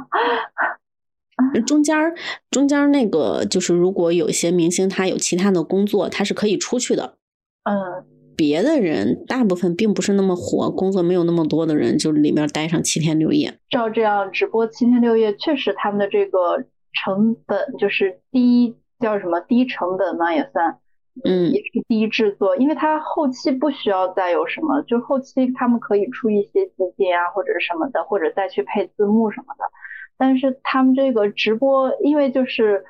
[1.66, 2.14] 中间儿
[2.50, 7.14] 中间儿那个就是，如果有一些明星他有其他的工作，他是可以出去的。
[7.64, 8.04] 嗯，
[8.36, 13.58] 别的人大部分并不是那么火，工作没有那么多的人，就里面待上七天六夜。
[13.68, 20.78] 照这样直播七天六夜，确实他们的这个成本就是低，叫什么低成本嘛，也算，
[21.24, 29.64] 嗯也是低制作，因为它后期不需要再有什么，就后期他们可以出一些基金啊或者是什么的，或者再去配字幕什么的。
[30.20, 32.85] 但是他们这个直播，因为就是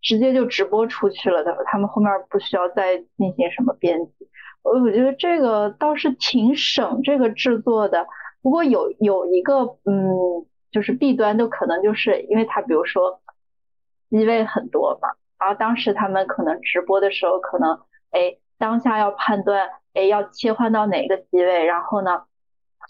[0.00, 4.26] 直接就直播出去了的，他们后面不需要再进行什么编辑。
[4.62, 8.06] 我我觉得这个倒是挺省这个制作的。
[8.40, 13.20] 不过有有一个嗯，就是弊端，就可能就是因为他比如说
[14.08, 17.78] 机位很多嘛，然后当时他们可能直播的时候，可能
[18.12, 22.22] 哎当下要判断哎要切换到哪个机位，然后呢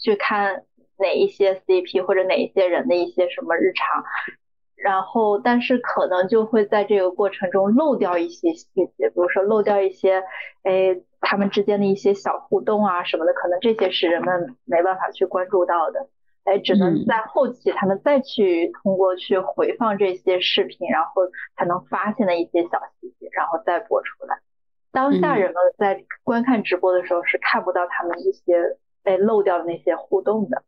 [0.00, 0.62] 去看
[0.98, 4.04] 哪一些 CP 或者哪一些人的一些什么日常，
[4.76, 10.22] 然后但是可能就会在这个过程中漏掉一些细节，比如说漏掉一些
[10.62, 16.08] 哎他们之间的一些小互动啊什么的，可能这些是人们没办法去关注到的。
[16.44, 21.22] 哎，只能嗯在后期他们再去通过去回放这些视频，然后
[21.56, 24.38] 才能发现的一些小细节，然后再播出来。
[24.92, 30.62] 当下嗯人们在观看直播的时候是看不到他们一些被漏掉的那些互动的，嗯，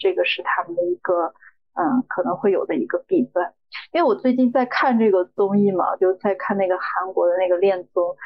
[0.00, 1.32] 这个是他们的一个
[1.74, 3.52] 嗯可能会有的一个弊端。
[3.92, 8.16] 因为我最近在看这个综艺嘛，就在看那个韩国的那个恋综，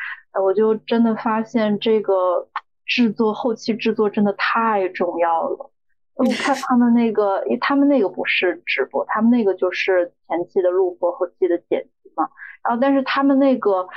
[0.43, 2.49] 我就真的发现这个
[2.87, 5.71] 制作后期制作真的太重要了。
[6.15, 12.29] 我看他们那个，因为他们那个不是直播，他们那个就是前期的录播，后期的剪辑嘛。
[12.63, 13.89] 然后，但是他们那个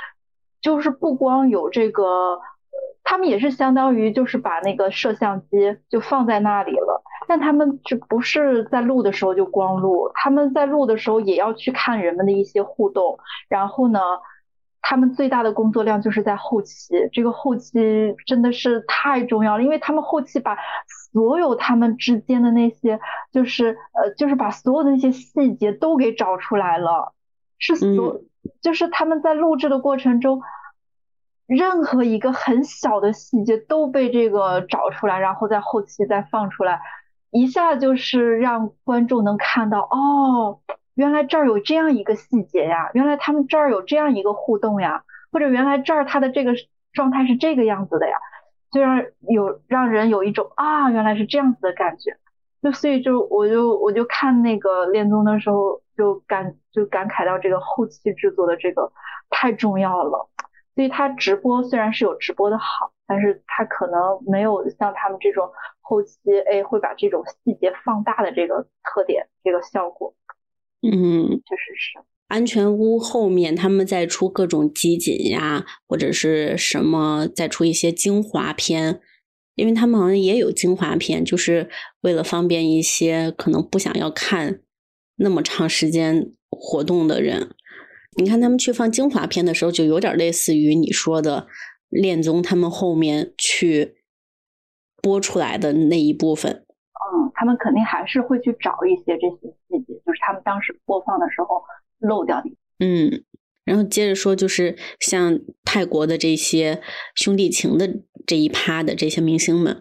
[0.60, 2.40] 就是不光有这个，
[3.04, 14.00] 他们也是相当于就是把那个摄像机就放在那里了，但他们这不是在录的时候就光录，他们在录的时候也要去看人们的一些互动，然后呢。
[14.80, 20.56] 他们最大的工作量就是在后期，这个后期真的是太重要了，因为他们后期把
[21.12, 22.98] 所有他们之间的那些，
[23.30, 27.12] 就是呃，就是把所有的那些细节都给找出来了，
[27.58, 28.20] 是所，
[28.62, 30.40] 就是他们在录制的过程中，
[31.48, 36.80] 任何一个很小的细节都被这个找出来，然后在后期再放出来，
[37.30, 40.60] 一下就是让观众能看到哦。
[40.94, 46.52] 原来这儿有这样一个细节呀，原来他们这儿有这样一个互动呀，或者原来这儿他的这个
[46.92, 48.16] 状态是这个样子的呀，
[48.70, 52.16] 就让有让人有一种啊原来是这样子的感觉，
[52.62, 58.92] 就所以就我就我就看那个恋综的时候就感就感慨到这个后期制作的这个
[59.30, 60.28] 太重要了，
[60.78, 70.14] 所以他直播虽然是有直播的好，但是他可能没有像他们这种后期哎会把这种细节放大的这个特点这个效果。
[70.82, 70.92] 嗯，
[71.28, 71.98] 确实是。
[72.28, 79.00] 安全屋后面他们再出各种集锦呀，或者是什么再出一些精华片，
[79.56, 81.68] 因为他们好像也有精华片，就是
[82.02, 84.60] 为了方便一些可能不想要看
[85.16, 87.56] 那么长时间活动的人。
[88.18, 91.46] 你看他们去放精华片的时候，就有点类似于你说的
[91.88, 93.94] 恋综，他们后面去
[95.00, 96.52] 播出来的那一部分。
[96.52, 101.62] 嗯，他们肯定还是会去找一些这些细节，就是他们当时播放的时候
[102.00, 102.50] 漏掉的。
[102.80, 103.24] 嗯，
[103.64, 106.82] 然后接着说，就是像泰国的这些
[107.14, 107.88] 兄弟情的
[108.26, 109.80] 这一趴的这些明星们，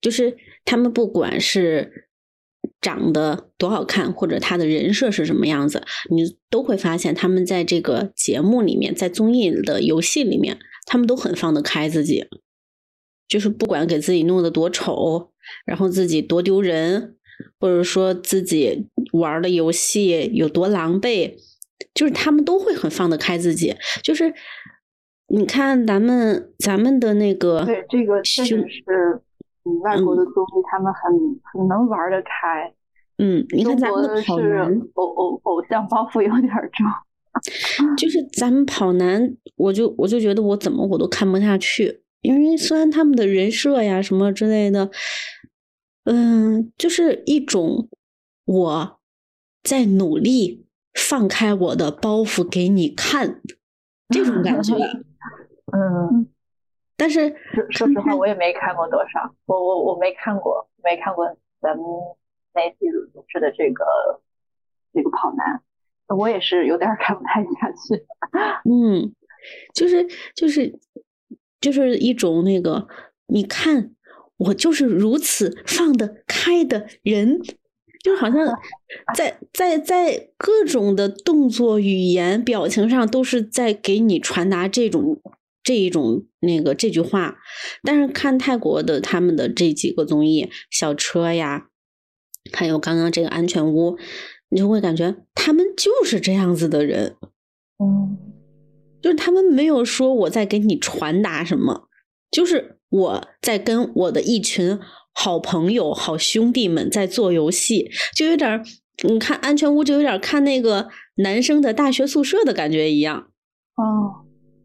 [0.00, 2.10] 就是他们不管是
[2.82, 12.26] 长得多好看，或者他的人设是什么样子，你都会发现他们在这个节目里面，在综艺的游戏里面，他们都很放得开自己，
[13.26, 15.30] 就是不管给自己弄得多丑。
[15.66, 17.16] 然后自己多丢人，
[17.58, 21.34] 或者说自己玩的游戏有多狼狈，
[21.92, 23.74] 就是他们都会很放得开自己。
[24.04, 24.32] 就是
[25.26, 29.20] 你看咱们咱们的那个，对这个确实是，
[29.64, 32.72] 嗯，外国的综艺他们很很能玩得开。
[33.18, 36.86] 嗯，你看咱们的跑男，偶偶偶像包袱有点重。
[37.96, 42.02] 就是咱们跑男，我就我就觉得我怎么我都看不下去。
[42.20, 44.90] 因为虽然他们的人设呀什么之类的，
[46.04, 47.88] 嗯，就是一种
[48.44, 49.00] 我
[49.62, 53.40] 在努力放开我的包袱给你看
[54.08, 54.74] 这种感觉。
[55.72, 56.26] 嗯，
[56.96, 57.34] 但是
[57.70, 61.26] 说实话，我也没看过多少，我我我没看过，没看过
[61.60, 61.84] 咱们
[62.54, 63.84] 内地组织的这个
[64.92, 65.62] 这个跑男，
[66.16, 68.04] 我也是有点看不太下去。
[68.70, 69.12] 嗯，
[69.74, 70.78] 就是就是
[71.60, 72.86] 就是一种那个，
[73.26, 73.94] 你看
[74.36, 77.40] 我就是如此放得开的人，
[78.04, 78.46] 就好像
[79.16, 85.20] 在在在各种的动作、语言、表情上都是在给你传达这种。
[85.62, 87.36] 这一种那个这句话，
[87.84, 91.68] 但是看泰国的他们的这几个综艺，小车呀，
[92.52, 93.96] 还有刚刚这个安全屋，
[94.48, 97.16] 你就会感觉他们就是这样子的人，
[97.78, 98.18] 嗯，
[99.00, 101.88] 就是他们没有说我在给你传达什么，
[102.30, 104.78] 就是我在跟我的一群
[105.12, 108.64] 好朋友、好兄弟们在做游戏，就有点
[109.04, 113.30] 你看安全屋就有点看那个男生的大学宿舍的感觉一样，
[113.76, 114.21] 哦。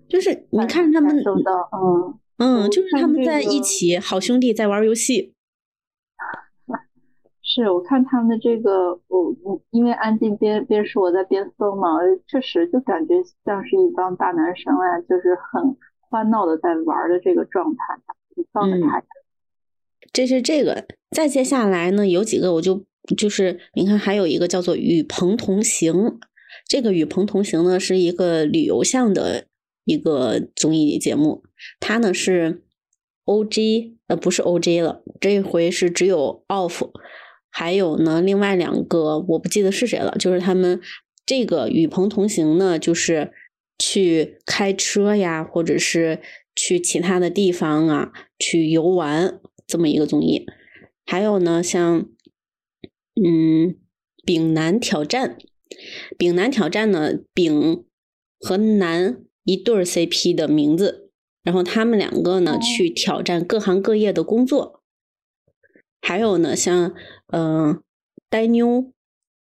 [0.07, 5.33] 就是你看他们，嗯嗯，就是他们在一起，好兄弟在玩游戏。
[7.49, 9.35] 是我看他们的这个，我
[9.71, 11.97] 因为安静边边说我在边搜嘛，
[12.27, 17.97] 确实就感觉像是一帮大男生啊，就是很欢闹的在玩的这个状态，
[18.53, 19.03] 放得开。
[20.13, 22.85] 这是这个，再接下来呢，有几个我就
[23.17, 25.93] 就是你看，还有一个叫做《与朋同行》，
[26.67, 29.46] 这个《与朋同行》呢是一个旅游向的。
[29.87, 31.43] 一个综艺节目，
[31.79, 32.61] 它呢是
[33.23, 36.91] O G 呃不是 O G 了，这回是只有 Off，
[37.49, 40.81] 还有呢另外两个我不记得是谁了，就是他们
[41.25, 43.31] 这个与朋同行呢，就是
[43.79, 46.19] 去开车呀，或者是
[46.53, 50.45] 去其他的地方啊去游玩这么一个综艺，
[51.05, 52.09] 还有呢像
[53.15, 53.77] 嗯
[54.25, 55.37] 丙南挑战，
[56.17, 57.85] 丙南挑战呢丙
[58.37, 59.23] 和男。
[59.47, 61.09] 一对 CP 的名字，
[61.41, 64.81] 然后他们两个呢去挑战各行各业的工作，
[66.01, 66.93] 还有呢像
[67.31, 67.81] 嗯
[68.29, 68.91] 呆妞，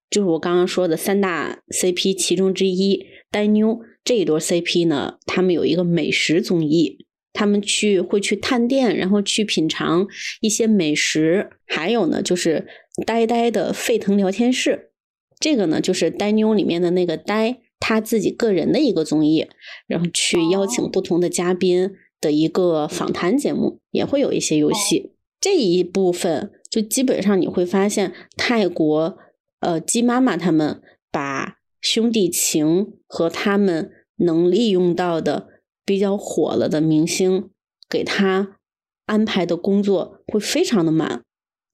[0.07, 10.07] 就是我刚刚说的三大 CP 其中之一呆妞这一对 CP 呢，他们有一个美食综艺，他们去会去探店，然后去品尝
[10.41, 12.67] 一些美食，还有呢就是
[13.03, 14.91] 呆呆的沸腾聊天室，
[15.39, 17.61] 这个呢就是呆妞里面的那个呆。
[17.87, 19.47] 他自己个人的一个综艺，
[19.87, 25.13] 然后去邀请不同的嘉宾的一个访谈节目，也会有一些游戏。
[25.39, 29.17] 这一部分就基本上你会发现，泰国
[29.61, 35.47] 呃鸡妈妈他们把兄弟情和他们能利用到的
[35.85, 37.49] 比较火了的明星，
[37.89, 38.57] 给他
[39.05, 41.23] 安排的工作会非常的满。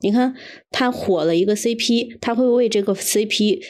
[0.02, 0.36] 你看
[0.70, 3.64] 他火了一个 CP，他会为这个 CP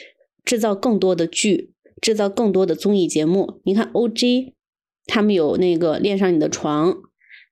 [0.44, 1.70] 制造更多的剧。
[2.00, 4.54] 制造更多的综艺节目，你看 O G，
[5.06, 7.02] 他们有那个恋上你的床，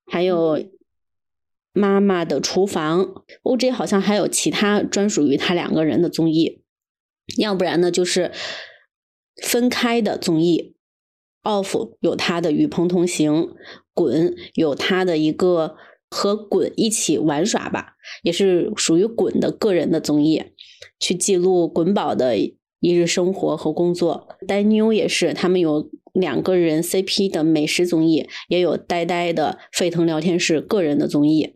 [0.05, 0.62] 还有
[1.72, 6.62] 妈妈的厨房，O G 好像还有其他专属于他两个人的综艺，
[7.38, 8.32] 要不然呢就是
[9.43, 10.74] 分开的综艺
[11.45, 13.55] ，Off 有他的与朋同行，
[13.95, 15.76] 滚有他的一个
[16.11, 20.43] 和滚一起玩耍吧，也是属于滚的个人的综艺，
[20.99, 22.36] 去记录滚宝的。
[22.82, 31.54] 一日生活和工作，呆妞也是，他们有两个人 CP 的美食综艺，也有呆呆的沸腾聊天室个人的综艺。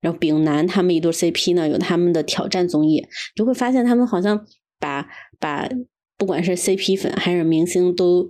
[0.00, 3.04] 然后丙男他们一对 CP 呢，有他们的挑战综艺，
[3.34, 4.46] 就会发现他们好像
[4.78, 5.08] 把
[5.40, 5.68] 把
[6.16, 8.28] 不管是 CP 粉还是明星，都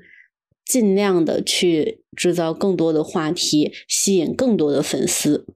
[0.64, 5.46] 尽量的去制造更多的话题，吸引更多的粉丝。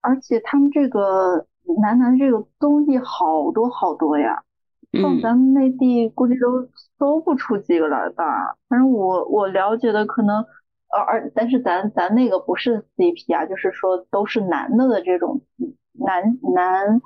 [0.00, 1.46] 而且他们这个
[1.80, 4.42] 男男这个综艺好多好多呀。
[4.92, 6.68] 放咱们内地估计都
[6.98, 8.56] 搜不出几个来吧。
[8.68, 10.44] 反正我我了解的可能，
[10.88, 15.42] 而而但是咱咱那个不是 CP 啊，就是说都是男的的这种
[15.92, 17.02] 男男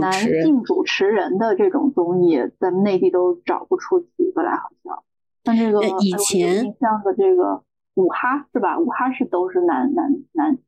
[0.00, 5.02] 男性主持人的这种综艺，咱们内地都找不出几个来，好像。
[5.44, 7.62] 像这个以前像的这个
[7.94, 8.78] 五哈是吧？
[8.78, 10.58] 五哈是都是男男男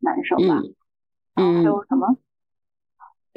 [0.00, 0.62] 男生吧？
[1.36, 1.56] 嗯。
[1.56, 2.16] 还有什么？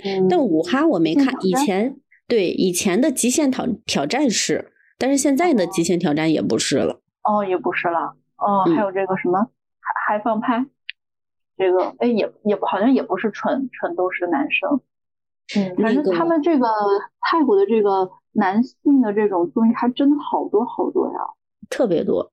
[0.04, 0.28] 嗯。
[0.28, 1.98] 但五哈我没看，以前。
[2.28, 7.02] 对以前的极限挑挑战是，但是现在的极限挑战也不是了。
[7.24, 8.16] 哦，也不是了。
[8.38, 9.40] 哦，还有这个什么
[9.80, 10.66] 嗨嗨放拍，
[11.58, 14.82] 这个哎也也好像也不是纯纯都是男生。
[15.56, 16.68] 嗯，反正他们这个
[17.22, 21.20] 泰国的这个男性的这种综艺还真的好多好多呀，
[21.70, 22.32] 特别多。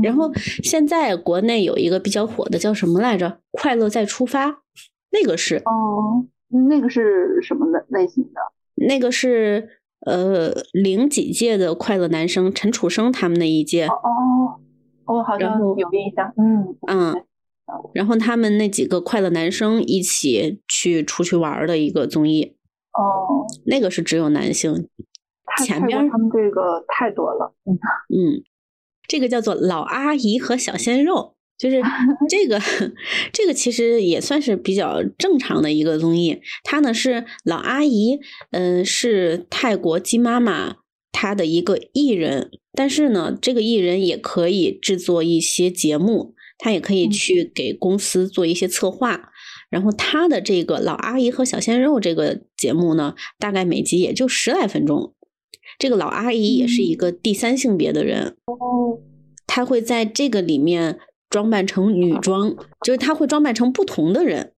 [0.00, 0.32] 然后
[0.62, 3.28] 现在国内有一个比较火的叫什么来着？
[3.50, 4.46] 《快乐再出发》，
[5.10, 6.24] 那个是哦，
[6.68, 8.40] 那个是什么类类型的？
[8.86, 9.68] 那个是
[10.06, 13.86] 呃零几届的快乐男生陈楚生他们那一届。
[13.86, 13.94] 哦
[15.04, 16.32] 哦，我好像有印象。
[16.36, 17.24] 嗯嗯，
[17.94, 22.56] 然后他们那几个快乐男生一起去出去玩的一个综艺。
[22.92, 24.88] 哦，那个是只有男性。
[25.64, 27.54] 前边他们这个太多了。
[27.64, 28.42] 嗯。
[29.08, 31.80] 这个叫做老阿姨和小鲜肉，就是
[32.28, 32.60] 这个，
[33.32, 36.40] 这个其实也算是比较正常的一个综艺。
[36.64, 38.18] 它呢是老阿姨，
[38.50, 40.78] 嗯，是泰国鸡妈妈
[41.12, 49.28] 她的一个艺人，但是呢，这个艺人也可以制作一些节目，他也可以去给公司做一些策划。
[49.70, 55.14] 然后他的这个老阿姨和小鲜肉这个节目呢，大概每集也就十来分钟。
[55.78, 58.98] 这个老阿姨也是一个第三性别的人哦，
[59.46, 60.98] 她会在这个里面
[61.32, 62.54] 装扮成女装，
[62.84, 64.52] 就是他会装扮成不同的人，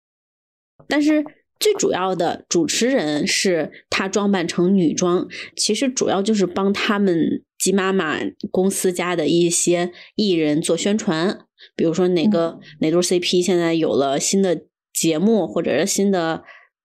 [0.89, 1.23] 但是
[1.61, 8.17] 最主要的主持人是他装扮成女装，其实主要就是帮他们鸡妈妈
[8.51, 11.41] 公司家的一些艺人做宣传，
[11.77, 14.63] 比如说哪个哪对 CP 现在有了新的
[14.95, 16.43] 节目或者是新的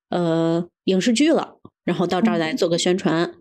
[0.10, 3.34] 呃影视剧了，然后到这儿来做个宣传。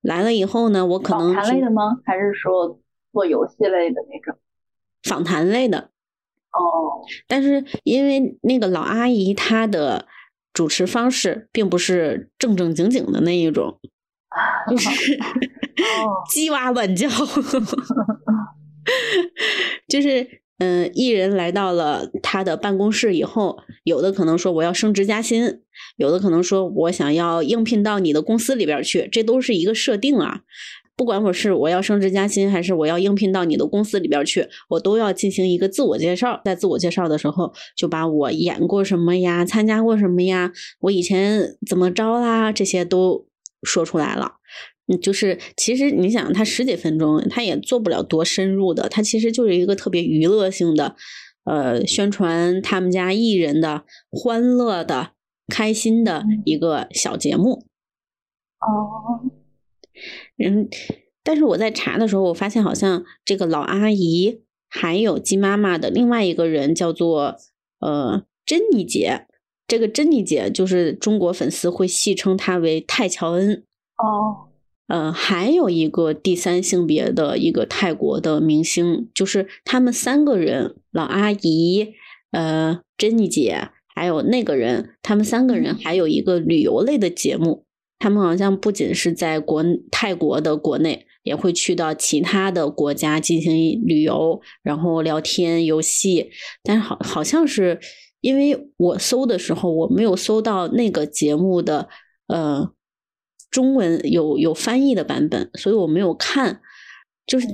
[0.00, 2.00] 来了以后呢，我可能访谈类的吗？
[2.06, 2.80] 还是说
[3.12, 4.38] 做游戏类的那种？
[5.04, 5.90] 访谈类的。
[6.50, 7.04] 哦。
[7.28, 10.06] 但是因为那个老阿姨她的
[10.52, 13.78] 主持方式并不是正正经经的那一种，
[14.68, 15.18] 就是
[16.28, 17.08] 鸡哇乱叫，
[19.88, 20.42] 就是。
[20.58, 25.60] 嗯，艺人来到了他的办公室以后，有的可能说我要升职加薪，
[25.96, 30.42] 有的可能说我想要应聘到你的公司里边去，这都是一个设定啊。
[30.96, 36.40] 不管我是我要升职加薪，还是我要应聘到你的公司里边去，我都要进行一个自我介绍。
[36.44, 43.26] 在自我介绍的时候，就把我演过什么呀，参加过什么呀，我以前怎么着啦，这些都
[43.62, 44.34] 说出来了。
[44.86, 50.94] 嗯，就是其实你想，他十几分钟，他也做不了多深入的，他其实就是一个特别娱乐性的，
[51.44, 55.12] 呃，宣传他们家艺人的欢乐的、
[55.48, 57.64] 开心的一个小节目。
[58.60, 59.24] 哦，
[60.38, 60.68] 嗯，
[61.22, 67.36] 但是我在查的时候，我发现好像这个老阿姨还有鸡妈妈的另外一个人叫做
[67.80, 69.26] 呃珍妮姐，
[69.66, 73.64] 这个珍妮姐就是中国粉丝会戏称她为泰乔恩。
[73.96, 74.50] 哦。
[74.86, 81.94] 呃，还有一个第三性别的一个泰国的明星，就是他们三个人，老阿姨，
[82.32, 87.64] 呃，珍妮姐，还有那个人，他们三个人还有一个旅游类的节目。
[87.98, 93.54] 他们好像不仅是在国泰国的国内，也会去到其他的国家进行
[93.86, 96.30] 旅游，然后聊天、游戏。
[96.62, 97.78] 但是好好像是
[98.20, 101.88] 因为我搜的时候，我没有搜到那个节目的，
[102.28, 102.72] 呃。
[103.50, 106.60] 中文有有翻译的版本，所以我没有看。
[107.24, 107.46] 就是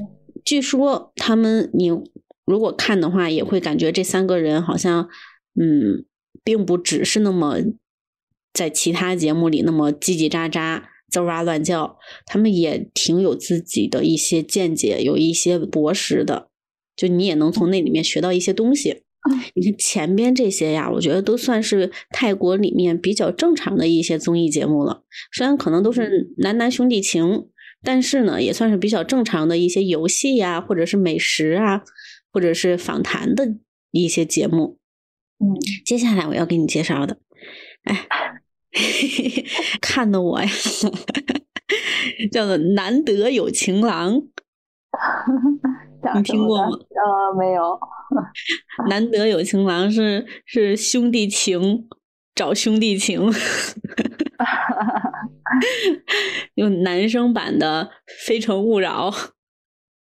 [0.46, 1.90] 据说他们，你
[2.46, 5.10] 如果看的话，也会感觉这三个人好像，
[5.60, 6.06] 嗯，
[6.42, 7.58] 并不只是那么
[8.52, 16.48] 在其他节目里那么叽叽喳喳、吱哇乱叫，他们也挺有自己的一些见解，有一些博识的。
[16.96, 19.02] 就你也能从那里面学到一些东西。
[19.54, 25.02] 你看前边这些呀，我觉得都算是泰国里面比较正常的一些综艺节目了。
[25.32, 27.46] 虽然可能都是男男兄弟情，
[27.82, 31.82] 但是呢，也算是比较正常的一些游戏呀，或者是美食啊，
[32.32, 33.56] 或者是访谈的
[33.90, 34.78] 一些节目。
[35.38, 37.18] 嗯，接下来我要给你介绍的，
[37.84, 38.06] 哎，
[39.80, 40.48] 看的我呀，
[42.32, 44.14] 叫做《难得有情郎
[46.14, 46.68] 》。你听过吗？
[46.70, 47.78] 呃，没有。
[48.88, 51.86] 难得有情郎是是兄弟情，
[52.34, 53.30] 找兄弟情。
[56.54, 57.84] 用男生版的
[58.26, 59.10] 《非诚勿扰》。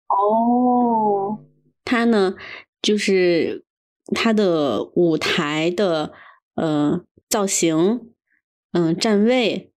[0.07, 1.39] 哦。
[1.83, 2.35] 他呢，
[2.81, 3.65] 就是
[4.15, 6.13] 他的舞台的
[6.55, 8.11] 呃造型，
[8.71, 9.71] 嗯，站位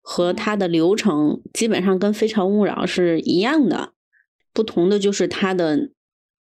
[0.00, 3.92] 和他的流程基本上跟《非诚勿扰》是一样的。
[4.52, 5.90] 不同的就是他的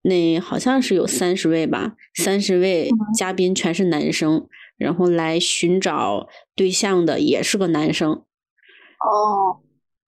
[0.02, 8.12] 那好像是有三十位吧，三十位嘉宾全是男生，然后来寻找对象的也是个男生。
[8.12, 9.60] 哦，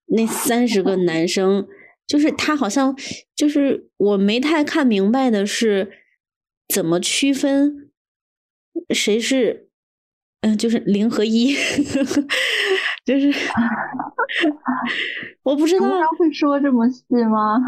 [0.06, 1.68] 那三十个男生
[2.06, 2.96] 就是他好像
[3.34, 5.92] 就是我没太看明白的是
[6.68, 7.90] 怎么区分
[8.90, 9.65] 谁是
[10.46, 11.54] 嗯就是零和一，
[13.04, 13.32] 就是。
[15.44, 15.86] 我不知道
[16.18, 17.58] 会说这么细吗？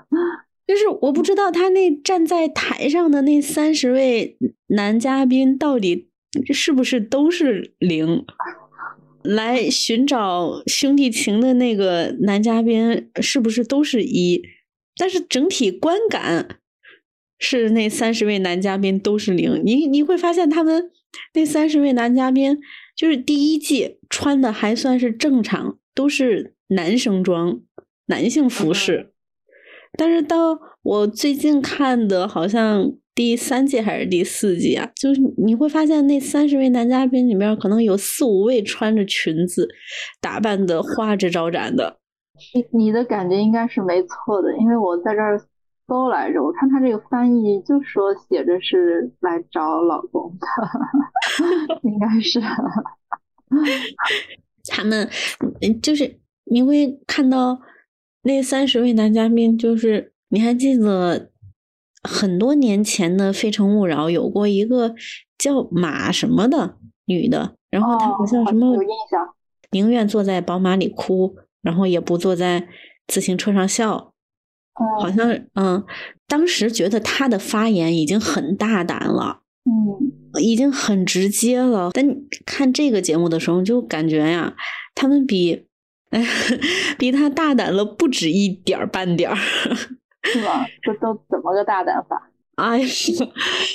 [0.66, 4.36] 就是我不知道他那站在台上的那三十位
[4.68, 6.10] 男嘉宾到底
[6.52, 8.24] 是不是都是零，
[9.22, 14.42] 来寻找兄弟情的那个男嘉宾是不是都是一，
[14.96, 16.58] 但是整体观感
[17.46, 19.60] 是那三十位男嘉宾都是零。
[19.62, 20.90] 你你会发现他们
[21.34, 22.58] 那三十位男嘉宾
[22.96, 27.60] 就是第一季穿的还算是正常，都是男生装、
[28.06, 29.10] 男性服饰。
[29.98, 39.68] 但是到我最近看的，好像第三季还是第四季啊，就是你会发现那三十位男嘉宾里面，可能有四五位穿着裙子，
[40.20, 41.98] 打扮的花枝招展的。
[42.54, 45.38] 你你的感觉应该是没错的，因为我在这儿
[45.86, 50.46] 搜来着，我看他这个翻译就说写着是来找老公的，
[51.82, 52.40] 应该是。
[54.68, 55.08] 他们
[55.82, 57.60] 就是你会看到。
[58.26, 61.30] 那三十位男嘉宾，就是你还记得
[62.02, 64.94] 很多年前的《非诚勿扰》有过一个
[65.36, 69.28] 叫马什么的女的，然后她好像什么有印象，
[69.72, 72.66] 宁愿坐在宝马里哭，然后也不坐在
[73.06, 74.13] 自行车上笑，
[75.00, 75.84] 好像嗯，
[76.26, 81.90] 当时觉得他的发言已经很大胆了，嗯，已经很直接了。
[81.92, 82.04] 但
[82.44, 84.54] 看这个节目的时候，就感觉呀，
[84.94, 85.66] 他们比。
[86.10, 86.24] 哎
[86.96, 89.34] 比他大胆了不止一点儿半点儿，
[90.22, 90.64] 是吧？
[90.80, 92.30] 这都怎么个大胆法？
[92.54, 92.86] 哎呀，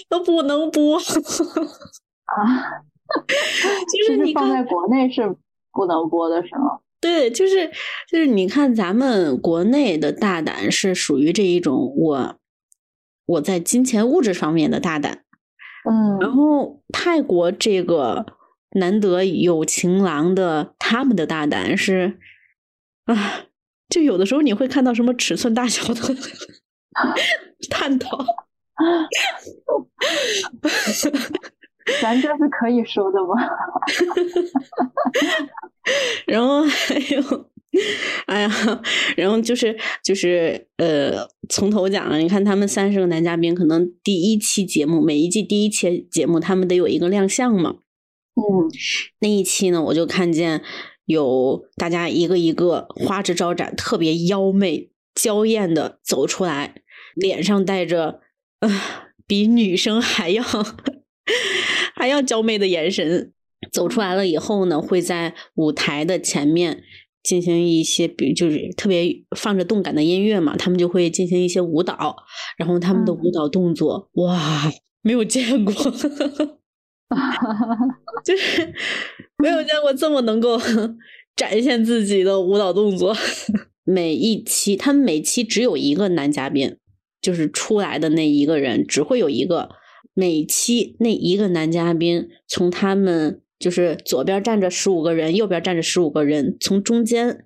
[0.08, 1.04] 都不能播啊！
[4.08, 5.36] 就是你放在国内是
[5.74, 6.80] 不能播的，是吗？
[7.02, 7.72] 对，就是
[8.10, 12.40] 就是你看咱们国内的大胆是属于这一种，我
[13.26, 15.24] 我在金钱物质方面的大胆，
[15.90, 18.26] 嗯，然后泰国这个
[18.72, 22.20] 难得有情郎的，他们的大胆是。
[23.06, 23.46] 啊，
[23.90, 26.16] 就有的时候你会看到什么尺寸大小的
[27.72, 28.20] 探讨
[32.02, 33.36] 咱这是可以说的吗？
[36.28, 37.50] 然后还有，
[38.28, 38.52] 哎呀，
[39.18, 42.18] 然后就是就是呃，从头讲了。
[42.18, 47.78] 你看他们三十个男嘉宾，可能第一期节目，每一季第一期节目，他们得有一个亮相嘛。
[48.36, 48.70] 嗯，
[49.20, 50.64] 那一期呢，我就看见。
[51.06, 56.84] 有大家一个一个花枝招展、特别妖媚娇艳的走出来，
[57.16, 58.20] 脸上带着
[58.60, 60.44] 啊比女生还要
[61.96, 63.34] 还要娇媚的眼神
[63.72, 64.26] 走出来了。
[64.26, 66.84] 以后呢，会在舞台的前面
[67.22, 72.16] 进行一些，比就是特别放着动感的音乐嘛，他们就会进行一些舞蹈。
[72.58, 74.72] 然后他们的舞蹈动作，哇，
[75.02, 75.74] 没有见过。
[78.24, 78.74] 就是
[79.38, 80.60] 没有见过这么能够
[81.36, 83.16] 展现自己的舞蹈动作。
[83.84, 86.78] 每一期他们每期只有一个男嘉宾，
[87.22, 89.70] 就是出来的那一个人只会有一个。
[90.20, 97.46] 每期那一个男嘉宾从他们就是左边站着十五个人，右边站着十五个人，从中间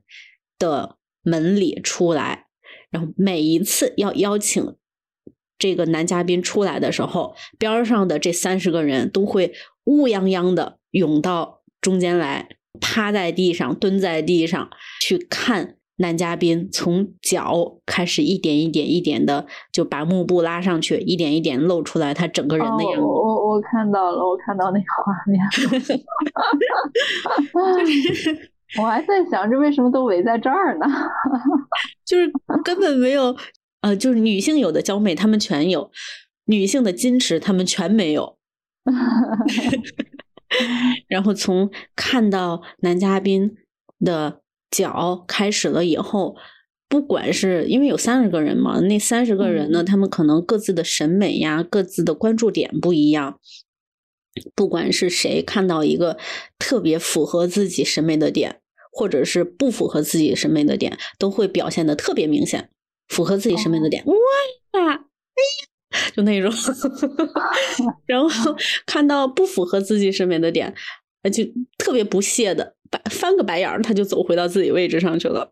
[0.58, 2.48] 的门里出来，
[2.90, 4.76] 然后每一次要邀请。
[5.60, 9.54] 这个男嘉宾出来的时候，边上的这三十个人都会
[9.84, 12.50] 乌泱泱的涌到中间来，
[12.82, 23.02] 趴在地上，蹲在地上去看男嘉宾从脚开始一点一点一点的就把幕布拉上去，一点一点露出来他整个人的样子。
[23.02, 25.40] 我我我看到了，我看到那个画面。
[28.82, 30.86] 我还在想，这为什么都围在这儿呢？
[32.04, 32.32] 就是
[32.64, 33.36] 根本没有。
[33.82, 35.92] 呃，就是女性有的娇媚，他们全有；
[36.46, 38.38] 女性的矜持，他们全没有。
[41.10, 43.58] 然后从看到男嘉宾
[44.00, 44.40] 的
[44.74, 46.36] 脚开始了以后，
[46.90, 53.40] 不管是因为有三十个人嘛，那三十个人呢，他们可能各自的审美呀、各自的关注点不一样。
[54.56, 56.18] 不管是谁看到一个
[56.58, 58.62] 特别符合自己审美的点，
[58.92, 62.72] 或者是不符合自己审美的点，都会表现的特别明显。
[63.10, 64.16] 符合自己审美的点，哇，
[64.72, 65.06] 哎呀，
[66.16, 66.52] 就那种，
[68.08, 68.56] 然后
[68.88, 70.74] 看到不符合自己审美的点，
[71.32, 71.44] 就
[71.78, 75.52] 特别不屑的白翻个白眼儿，他就走回到自己位置上去了。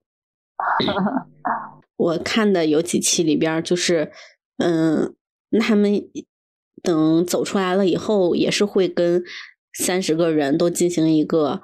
[1.98, 4.12] 我看的有几期里边，就是
[4.58, 5.16] 嗯，
[5.60, 6.04] 他们
[6.84, 9.24] 等走出来了以后，也是会跟
[9.74, 11.62] 三十个人都进行一个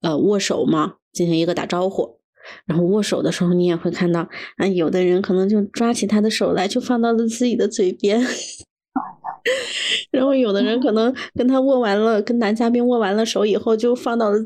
[0.00, 2.18] 呃握手嘛，进行一个打招呼。
[2.66, 8.20] 然后握手的时候，你也会看到，啊，有的人可能就抓起他的手来，就放到了自己的嘴边。
[10.10, 14.38] 然后有的人可能跟他握完了，跟男嘉宾握完了手以后，就放到了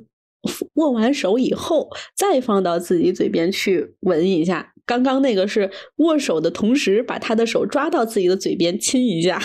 [0.75, 4.73] 握完手以后，再放到自己嘴边去闻一下。
[4.85, 9.39] 刚刚那个是握手的同时，把他的手抓到自己的嘴边亲一下，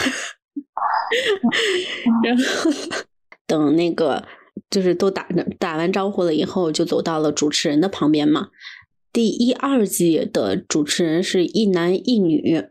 [2.24, 2.72] 然后
[3.48, 4.24] 等那个
[4.70, 5.28] 就是都打
[5.58, 8.50] 打完招呼了以后，就走到了主持人的旁边嘛。
[9.12, 12.68] 第一、二季的主持人是一男一女，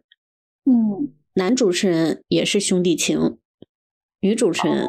[0.64, 3.37] 嗯，男主持人也是兄弟情，
[4.20, 4.87] 女主持人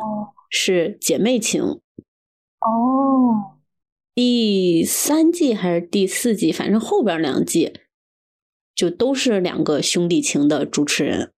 [0.49, 1.80] 是姐妹情。
[2.61, 3.57] 哦。
[4.13, 7.73] 第三季还是第四季，反正后边两季
[8.75, 11.31] 就都是两个兄弟情的主持人。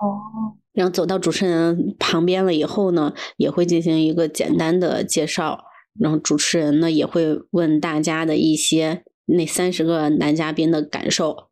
[0.00, 5.64] 哦，然后走到主持人旁边了以后呢，也会进行一个简单的介绍，
[5.98, 11.48] 然后主持人呢也会问大家的一些那三十个男嘉宾的感受。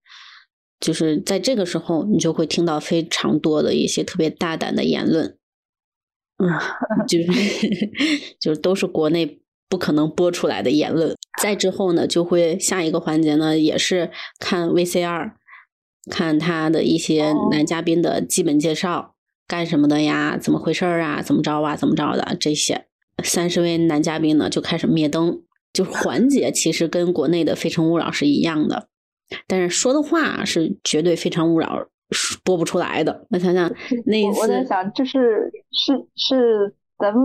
[0.78, 5.38] 就是在这个时候，你就会听到非常多的一些特别大胆的言论。
[6.39, 6.49] 嗯，
[7.09, 7.26] 就是
[8.41, 9.41] 就是都是国内。
[9.68, 11.16] 不可能播出来的言论。
[11.43, 15.32] 再之后呢，就会下一个环节呢，也是看 VCR，
[16.09, 19.16] 看他的一些男嘉宾的基本介绍，
[19.49, 20.39] 干什么的呀？
[20.39, 21.20] 怎么回事啊？
[21.20, 21.74] 怎么着啊？
[21.74, 22.87] 怎么着的这些。
[23.24, 28.87] 三十位男嘉宾呢，就开始灭灯，就是环节其实跟国内的《非诚勿扰》是一样的，
[29.49, 31.66] 但是说的话是绝对《非诚勿扰》
[32.44, 33.26] 播不出来的。
[33.30, 33.70] 我想想，
[34.07, 37.22] 那一次我在想，这是是是咱们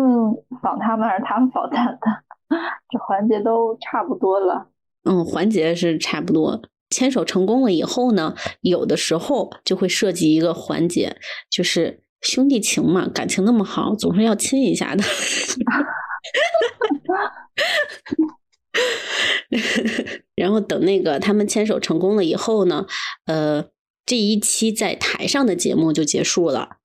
[0.61, 1.99] 访他们，还是他们访咱的？
[2.89, 4.67] 这环节都差不多了，
[5.05, 6.61] 嗯，环节是差不多。
[6.89, 11.15] 牵手成功了以后呢，有的时候就会设计一个环节，
[11.49, 15.01] 就是兄弟情嘛，感情那么好，总是要亲一下的。
[20.35, 22.85] 然后等那个他们牵手成功了以后呢，
[23.25, 23.63] 呃，
[24.05, 26.77] 这一期在台上的节目就结束了。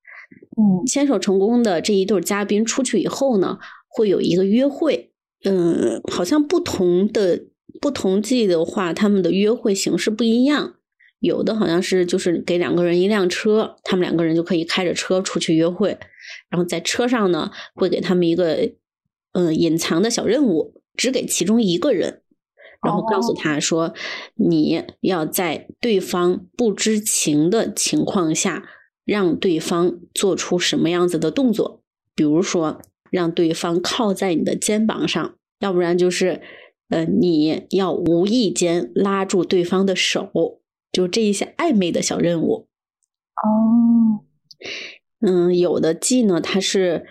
[0.56, 3.58] 嗯，牵手成功的这一对嘉宾出去以后呢，
[3.88, 5.12] 会有一个约会。
[5.44, 7.44] 嗯，好像不同的
[7.80, 10.74] 不同季的话，他们的约会形式不一样。
[11.20, 15.98] 有的好像是就是给两个人一辆车，他们两个人就可以开着车出去约会。
[16.50, 18.72] 然后在车上呢，会给他们一个
[19.32, 22.22] 嗯隐藏的小任务，只给其中一个人，
[22.82, 23.94] 然后告诉他说，
[24.34, 28.64] 你要在对方不知情的情况下，
[29.04, 31.82] 让对方做出什么样子的动作，
[32.14, 32.80] 比如说。
[33.08, 36.42] 让对方靠在你的肩膀上，要不然就是，
[36.88, 40.60] 呃，你要无意间拉住对方的手，
[40.90, 42.66] 就这一些暧昧的小任务。
[43.36, 44.26] 哦，
[45.20, 47.06] 嗯，有的季呢，它是，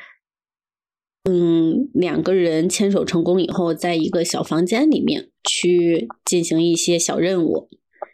[1.25, 7.67] 嗯，两个人牵手成功以后，在一个小房间里面去进行一些小任务，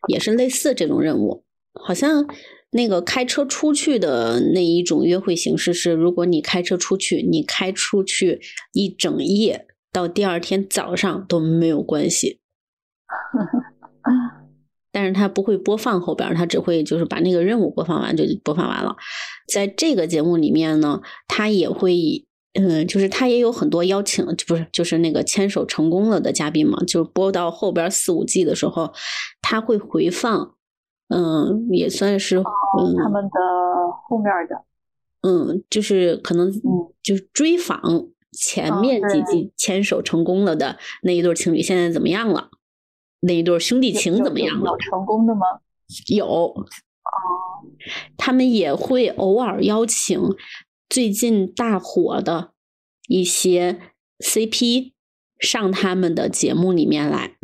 [0.07, 1.43] 也是类似这种任务，
[1.73, 2.27] 好像。
[2.73, 8.39] 那个开车出去的那一种约会形式是，如果你开车出去，你开出去
[8.71, 12.39] 一整夜，到第二天早上都没有关系。
[14.89, 18.95] 但是他不会播放后边，他只会就是把那个任务播放完就播放完了。
[19.51, 28.93] 在这个节目里面呢，他也会，嗯，就是他也有很多邀请，不是就是那个牵手成功了的嘉宾嘛，就是播到后边四五季的时候，
[29.41, 30.55] 他会回放。
[31.13, 33.31] 嗯，也算是嗯他们的
[34.07, 34.63] 后面的，
[35.27, 42.49] 嗯，就是可能嗯，就是追访前面几季牵手成功了的那一对情侣，现在怎么样了？
[43.19, 44.71] 那一对兄弟情怎么样了？
[44.71, 45.41] 有成功的吗？
[46.07, 46.65] 有哦，
[48.15, 50.17] 他们也会偶尔邀请
[50.91, 52.51] 最近大火的
[53.07, 53.79] 一些
[54.19, 54.91] CP
[55.39, 57.37] 上他们的节目里面来。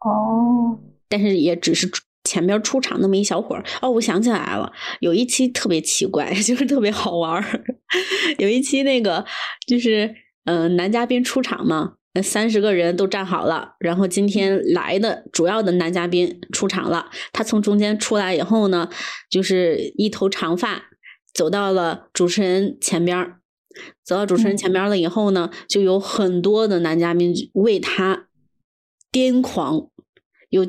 [0.00, 1.88] 哦，但是也只是。
[2.28, 7.64] 前边出场那么一小会儿哦，我想起来了，有一期特别奇怪， 就是特别好玩儿。
[8.38, 9.24] 有一期那个
[9.64, 10.12] 就是
[10.44, 18.90] 嗯，男嘉宾出场嘛，三十个人都站好了，然后今天来的主要的男嘉宾出场了，他从中间出来以后呢，
[19.30, 20.82] 就是一头长发，
[21.36, 23.34] 走到了主持人前边
[24.02, 28.28] 走到主持人前边了以后呢，就有很多的男嘉宾为他
[29.12, 29.90] 癫狂，
[30.48, 30.66] 有。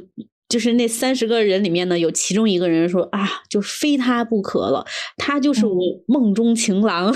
[0.49, 4.85] 就是那三十个人里面呢，有其中一个人说啊，就非他不可了，
[5.17, 5.75] 他就是我
[6.07, 7.13] 梦中情郎。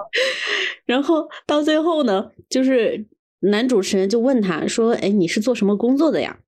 [0.86, 3.06] 然后到最后呢，就是
[3.40, 6.38] 男主持人就问他说：“哎，你是做什么工作的呀？”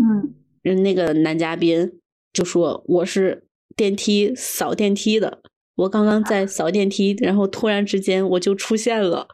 [0.00, 1.98] 嗯，人那个男嘉宾
[2.32, 5.42] 就说：“我是电梯扫电梯的，
[5.76, 9.28] 我刚刚在扫电梯，然后突然之间我就出现了。”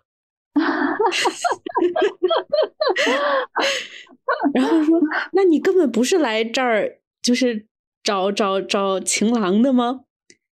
[4.54, 4.98] 然后说
[5.32, 7.66] ：“那你根本不是来这儿，就是
[8.02, 10.02] 找找找情郎的吗？”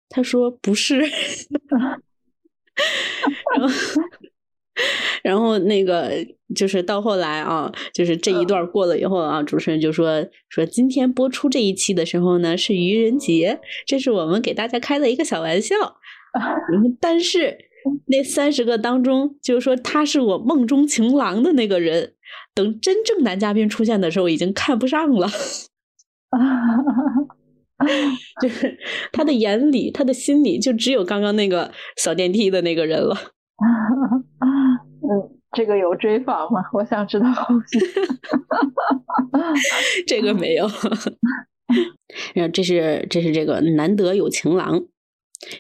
[0.10, 1.00] 他说：“不是。
[3.56, 3.68] ”然后，
[5.24, 6.12] 然后那个
[6.56, 15.76] 就是到后来啊，就是这一段过了以后啊，主持人就说说今天播出这一期的时候呢是愚人节，这是我们给大家开的一个小玩笑。
[17.02, 17.58] 但是
[18.06, 22.14] 那三十个当中，就是说他是我梦中情郎的那个人，
[22.54, 25.28] 等真正男嘉宾出现的时候，已经看不上了。
[28.42, 28.78] 就是
[29.12, 33.18] 他的眼里，他的心里就只有刚刚那个扫电梯的那个人了。
[35.12, 36.62] 嗯，这个有追访吗？
[36.74, 37.26] 我想知道。
[40.06, 40.68] 这个没有。
[42.34, 44.86] 然后这是这是这个难得有情郎，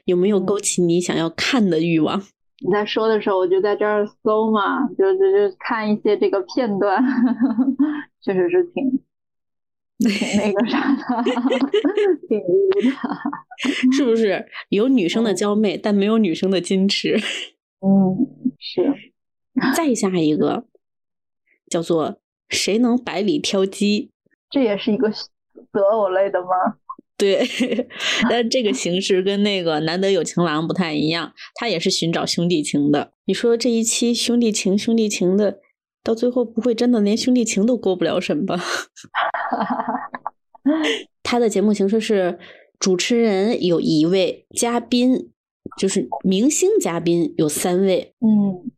[0.05, 2.21] 有没有勾起你想要看的欲望？
[2.61, 7.03] 你在说的时候，我就在这儿搜嘛，就就就看一些这个片段，
[8.21, 8.99] 确实是挺。
[9.99, 11.03] 挺那个啥的，
[12.29, 12.79] 挺污的，
[13.91, 14.45] 是不是？
[14.69, 17.17] 有女生的娇媚，但没有女生的矜持。
[17.81, 18.15] 嗯，
[18.57, 18.81] 是。
[19.75, 20.65] 再下一个，
[21.69, 24.11] 叫做“谁能百里挑鸡”，
[24.49, 26.77] 这也是一个择偶类的吗？
[27.17, 27.45] 对，
[28.29, 33.13] 但这个形式跟那个“难得有情郎”不太一样，他也是寻找兄弟情的。
[33.25, 35.59] 你说这一期兄弟情，兄弟情的。
[36.01, 38.57] 到最后不会真的连兄弟情都过不了审吧？
[41.21, 42.39] 他的节目形式是
[42.79, 45.29] 主持人有一位，嘉宾
[45.77, 48.71] 就是明星嘉宾有三位，嗯，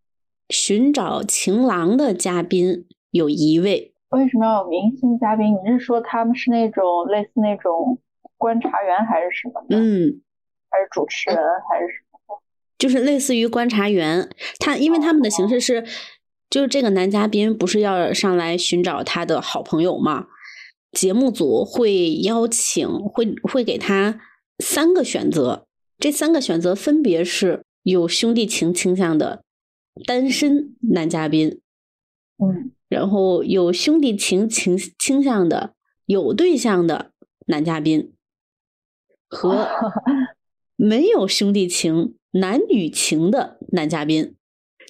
[0.51, 3.93] 寻找情郎的嘉宾有一位。
[4.09, 5.47] 为什么要有明星嘉宾？
[5.65, 7.97] 你是说他们是那种类似那种
[8.37, 9.63] 观察员还是什么？
[9.69, 10.21] 嗯，
[10.69, 11.37] 还是主持人
[11.69, 12.41] 还是什么？
[12.77, 14.29] 就是类似于观察员，
[14.59, 15.85] 他因为他们的形式是。
[16.49, 20.25] 就是这个男嘉宾不是要上来寻找他的好朋友吗？
[20.91, 24.19] 节目组会邀请，会会给他
[24.59, 25.65] 三个选择，
[25.97, 29.45] 这三个选择分别是有兄弟情倾向的
[30.05, 31.61] 单身男嘉宾，
[32.37, 35.75] 嗯，然后有兄弟情情倾向的
[36.05, 37.11] 有对象的
[37.47, 38.13] 男嘉宾，
[39.27, 39.67] 和
[40.75, 44.35] 没有兄弟情男女情的男嘉宾。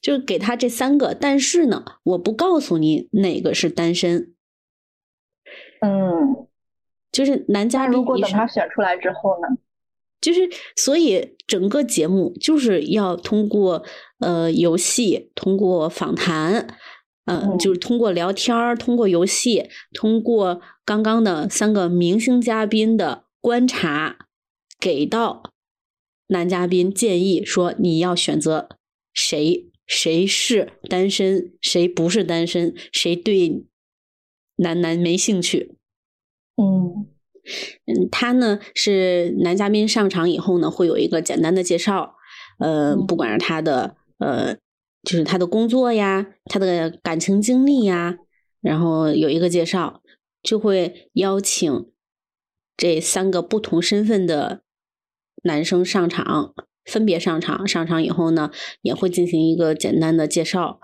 [0.01, 4.34] 就给他这三个，但是呢，我不告诉你哪个是单身。
[5.80, 6.47] 嗯，
[7.12, 7.93] 就是男嘉宾。
[7.93, 9.47] 如果等他选出来之后呢？
[10.22, 13.84] 就是所以整个节目就是要通过
[14.19, 16.78] 呃游戏，通过访谈，
[17.26, 24.28] 呃，就是通过聊天儿，通过游戏，通过刚刚的三个明星嘉宾的观察，
[24.80, 25.43] 给到
[26.28, 28.69] 男嘉宾建议说你要选择
[29.13, 29.67] 谁。
[29.93, 33.65] 谁是单身，谁不是单身，谁对
[34.55, 35.76] 男男没兴趣？
[36.55, 37.11] 嗯
[37.85, 42.15] 嗯，他呢是男嘉宾上场以后呢，会有一个简单的介绍，
[42.59, 44.55] 呃，不管是他的呃，
[45.03, 48.17] 就是他的工作呀，他的感情经历呀，
[48.61, 50.01] 然后有一个介绍，
[50.43, 51.91] 就会邀请
[52.77, 54.61] 这三个不同身份的
[55.43, 56.53] 男生上场。
[56.83, 58.49] 分别上场，上场以后呢，
[58.81, 60.79] 也会进行一个简单的介绍，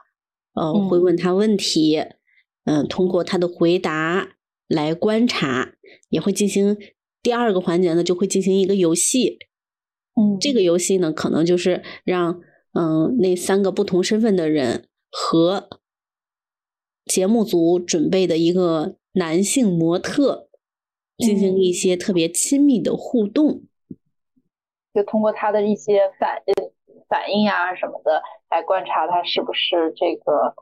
[0.53, 2.03] 呃，会问他问题，
[2.65, 4.35] 嗯，通过他的回答
[4.67, 5.73] 来观察，
[6.09, 6.77] 也会进行
[7.21, 9.39] 第二个环节呢，就会进行一个游戏，
[10.15, 12.41] 嗯，这个游戏呢，可能就是让
[12.73, 15.69] 嗯那三个不同身份的人和
[17.05, 20.49] 节目组准备的一个男性模特
[21.17, 23.63] 进行一些特别亲密的互动。
[24.93, 26.41] 就通过他的一些反
[27.07, 30.55] 反应啊什么的来观察他是不是这个，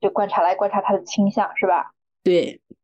[0.00, 1.92] 就观察来观察他的倾向是吧？
[2.22, 2.75] 对，啊，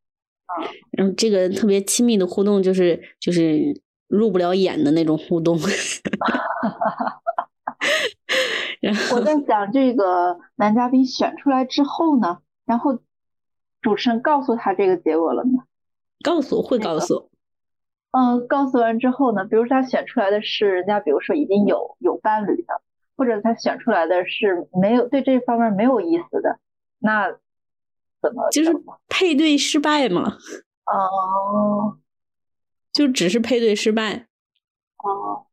[0.91, 5.57] 然后这个特别亲密的互动就是就是入不了眼的那种互动。
[9.13, 12.99] 我在想这个男嘉宾选出来之后呢，然后
[13.81, 15.63] 主持人告诉他这个结果了吗？
[16.23, 17.29] 告诉会告诉。
[18.11, 22.81] 嗯，告诉完之后呢，比如说他选出来的是人家，比如说已经有有伴侣的，
[23.17, 26.59] 或者他选出来的是没有对这方面没有意思的，
[26.99, 27.35] 那
[28.23, 28.71] 怎么就是
[29.07, 30.37] 配对失败嘛？
[30.85, 31.99] 哦，
[32.91, 34.27] 就只是配对失败。
[35.03, 35.45] 哦，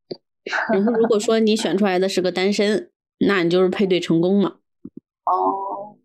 [0.73, 4.57] 然后如果说你选出来的是个单身，那你就是配对成功嘛？
[5.25, 5.97] 哦。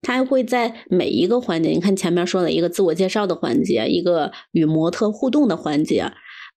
[0.00, 6.10] 他还会在每一个环节，你看前面说的一个自我介绍的环节，一个与模特互动的环节，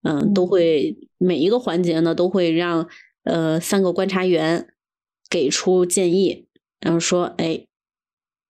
[0.04, 2.88] 嗯，都会每一个环节呢都会让
[3.24, 4.70] 呃三个观察员
[5.30, 6.48] 给出建议，
[6.80, 7.67] 然后说，哎，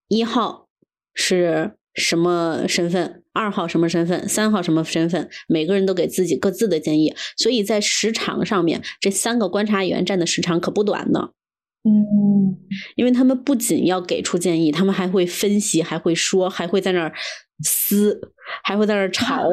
[0.08, 0.68] 一号
[1.14, 11.30] 是什么身份，二号什么身份，三号什么身份，每个人都给自己各自的建议，所以在时长上面，这三个观察员占的时长可不短呢。
[11.84, 12.58] 嗯，
[12.96, 17.14] 因为他们不仅要给出建议，他们还会分析，还会说，还会在那儿
[17.64, 18.20] 撕，
[18.64, 19.44] 还会在那儿吵，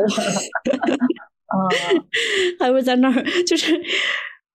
[2.59, 3.81] 还会在那儿就是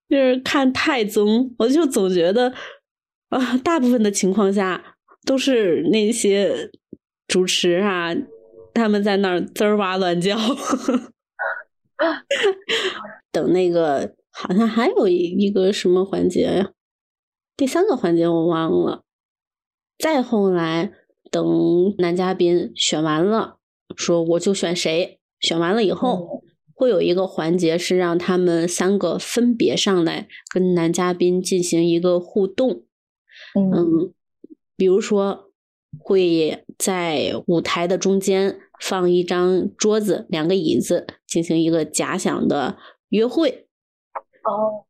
[0.10, 2.54] 就是看太宗，我就总觉得
[3.30, 6.72] 啊，大部分的情况下都是那些
[7.28, 8.16] 主持啊，
[8.74, 10.38] 他们在那儿滋儿哇乱叫。
[13.32, 16.72] 等那个好像还有一个什么环节呀？
[17.56, 19.04] 第三个环节我忘了。
[19.98, 20.94] 再后来，
[21.30, 23.58] 等男嘉宾选完了，
[23.96, 25.20] 说我就选谁。
[25.42, 26.42] 选完了以后，
[26.74, 32.84] 会有一个环节是让他们三个分别上来跟男嘉宾进行一个互动。
[33.56, 34.14] 嗯，
[34.80, 35.52] 比如说
[36.00, 42.78] 会在舞台的中间放一张桌子、两个椅子，进行一个假想的
[43.10, 43.68] 约会。
[44.46, 44.86] 哦。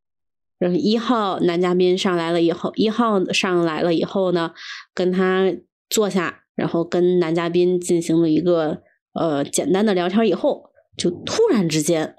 [0.60, 4.54] 然后一号男嘉宾上来了以后，一号上来了以后呢，
[4.94, 5.52] 跟他
[5.90, 8.82] 坐下，然后跟男嘉宾进行了一个
[9.14, 12.16] 呃简单的聊天以后，就突然之间，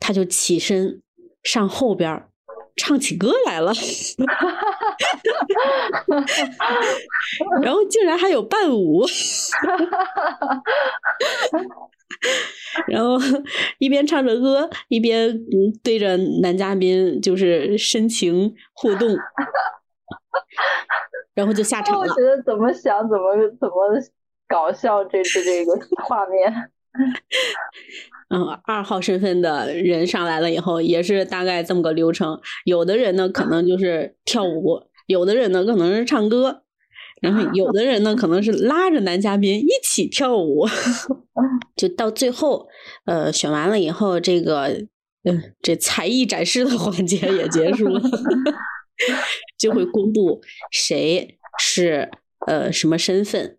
[0.00, 1.02] 他就起身
[1.42, 2.26] 上后边
[2.74, 3.70] 唱起歌来了，
[7.62, 9.04] 然后竟然还有伴舞。
[12.88, 13.16] 然后
[13.78, 15.38] 一边唱着歌，一边
[15.82, 19.08] 对着男嘉宾就是深情互动，
[21.34, 22.00] 然后就下场了。
[22.00, 23.74] 我觉得怎么想怎么怎么
[24.48, 25.72] 搞笑，这这这个
[26.02, 26.52] 画面。
[28.30, 32.40] 嗯，二号身份的人上来了以后，也是大概这么个流程。
[32.64, 36.62] 有的人呢，可能就是跳舞；有的人呢，可能是唱歌。
[37.20, 40.64] 然后有的人呢，可能是拉着男嘉宾一起跳舞，
[41.74, 42.68] 就到最后，
[43.06, 44.68] 呃，选完了以后，这个，
[45.24, 48.00] 嗯，这才艺展示的环节也结束了，
[49.58, 50.40] 就会公布
[50.70, 52.08] 谁是
[52.46, 53.57] 呃什么身份。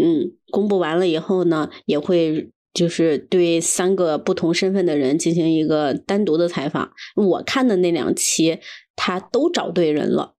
[0.00, 6.90] 嗯，公布完了以后呢，也会就是对三个不同身份的人进行一个单独的采访。
[7.16, 8.58] 我看的那两期，
[8.96, 10.34] 他都找对人了。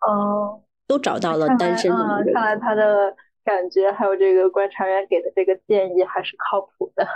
[0.00, 0.60] 哦。
[0.84, 3.14] 都找到了单身的人，看来他的
[3.44, 7.06] 感觉还有这个观察员给的这个建议还是靠谱的。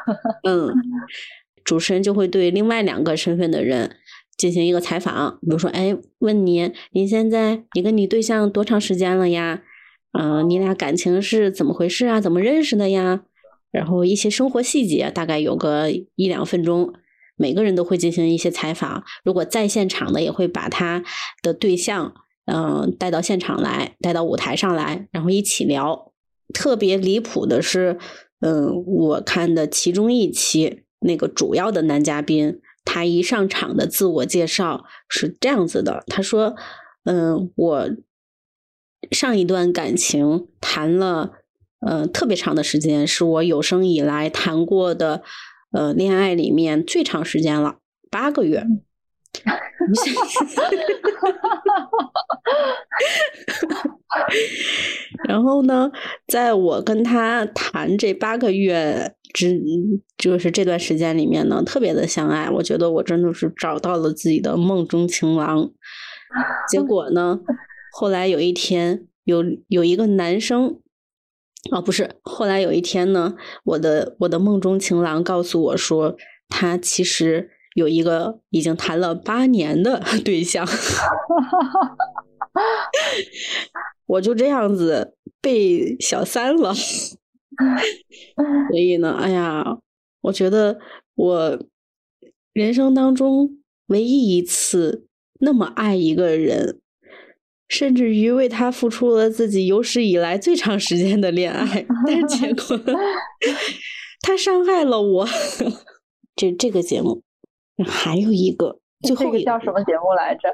[0.44, 0.72] 嗯，
[1.62, 3.96] 主持人就会对另外两个身份的人
[4.38, 9.62] 进行一个采访，比如说，哎，问你，你现在你跟你对象多长时间了呀？
[10.18, 12.20] 嗯，你俩感情是怎么回事啊？
[12.20, 13.22] 怎么认识的呀？
[13.70, 16.94] 然后一些生活细节，大概有个一两分钟，
[17.36, 19.04] 每个人都会进行一些采访。
[19.24, 21.02] 如果在现场的，也会把他
[21.42, 22.14] 的对象。
[22.46, 26.12] 嗯，带到现场来，带到舞台上来，然后一起聊。
[26.54, 27.98] 特别离谱的是，
[28.38, 36.54] 嗯，我看的其中一期那个主要的男嘉宾，他一上场的自我介绍是这样子的：他说，
[37.02, 37.90] 嗯，我
[39.10, 41.32] 上一段感情谈了，
[41.80, 45.22] 呃，特别长的时间，是我有生以来谈过的，
[45.72, 47.76] 呃，恋爱里面最长时间了，
[48.10, 48.64] 八个月。
[55.28, 55.92] 然后呢，
[56.26, 59.60] 在我跟他谈这八个月之，
[60.16, 62.48] 就是这段时间里面呢，特别的相爱。
[62.50, 65.70] 我觉得我真的是找到了自己的梦中情郎。
[66.68, 67.38] 结果呢，
[67.98, 70.80] 后来有一天，有有一个男生，
[71.70, 73.34] 哦，不是，后来有一天呢，
[73.64, 76.14] 我的我的梦中情郎告诉我说，
[76.48, 77.50] 他其实。
[77.74, 80.66] 有一个已经谈了八年的 对象，
[84.06, 86.72] 我就这样子被小三了。
[88.70, 89.78] 所以呢，哎呀，
[90.22, 90.78] 我觉得
[91.16, 91.58] 我
[92.54, 95.06] 人生当中唯一一次
[95.40, 96.80] 那么爱一个人，
[97.68, 102.78] 甚至于为他付出了自己有史以来最长时间的恋爱， 但是结果
[104.22, 105.28] 他伤害了我。
[106.34, 107.22] 这这个节目。
[107.86, 110.48] 还有一个，最后一个叫什么节目来着？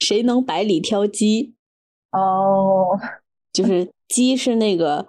[0.00, 1.54] 谁能百里挑鸡？
[2.10, 3.00] 哦，
[3.50, 5.06] 就是鸡是那个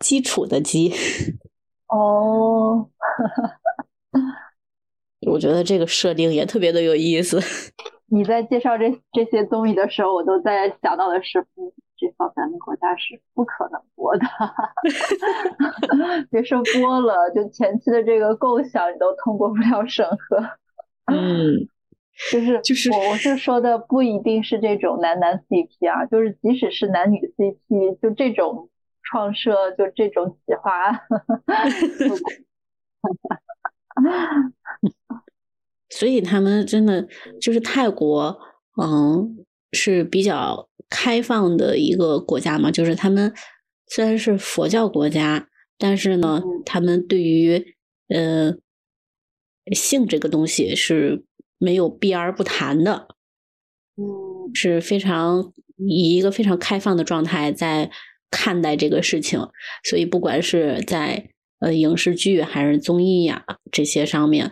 [0.00, 0.92] 基础的鸡。
[1.86, 2.90] 哦，
[5.30, 7.40] 我觉得这个设定也特别的有意思。
[8.14, 11.44] 你在介绍这这些综艺的时候，我都在想到的是，
[11.96, 14.24] 这放咱们国家是不可能播的。
[16.30, 20.36] 别说播了，就前期的这个构想，你都通过不了审核。
[21.06, 21.66] 嗯，
[22.30, 28.68] 就是就是我我是说的不一定是这种男男 CP 啊，就是即使是男女 CP，就这种
[29.02, 30.92] 创设，就这种企划，
[35.96, 37.06] 所以他们真的
[37.40, 38.36] 就是泰国，
[38.82, 43.32] 嗯，是比较开放的一个国家嘛，就是他们
[43.86, 47.76] 虽然是佛教国家，但是呢，他们对于
[48.08, 48.52] 呃
[49.72, 51.24] 性这个东西是
[51.58, 53.06] 没有避而不谈的，
[53.96, 57.88] 嗯，是非常以一个非常开放的状态在
[58.32, 59.38] 看待这个事情，
[59.84, 61.30] 所以不管是在
[61.60, 64.50] 呃影视剧还是综艺呀这些上面，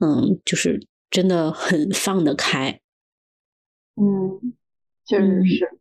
[0.00, 2.80] 嗯，就是真的很放得开。
[3.96, 4.54] 嗯，
[5.04, 5.78] 确实是。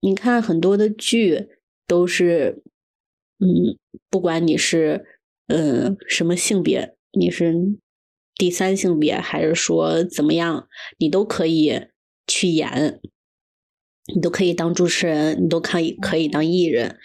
[0.00, 1.48] 你看很多的剧
[1.86, 2.62] 都是，
[3.38, 3.78] 嗯，
[4.10, 5.04] 不管你是
[5.46, 7.54] 嗯什么性别，你是
[8.34, 11.88] 第三性别还是说怎么样，你都可以
[12.26, 13.00] 去演，
[14.14, 16.98] 你都可以当主持人，你都可以可以当艺人。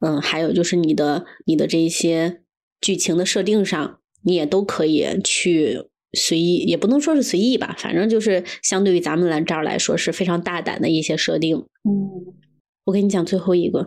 [0.00, 2.42] 嗯，还有就是你的你的这些
[2.80, 5.86] 剧情的设定上，你也都可以去。
[6.12, 11.56] 随意也不能说是随意吧，反正就是相对于咱们来这儿来说是非常大胆的一些设定。
[11.84, 12.34] 嗯，
[12.82, 13.86] 我给你讲最后一个。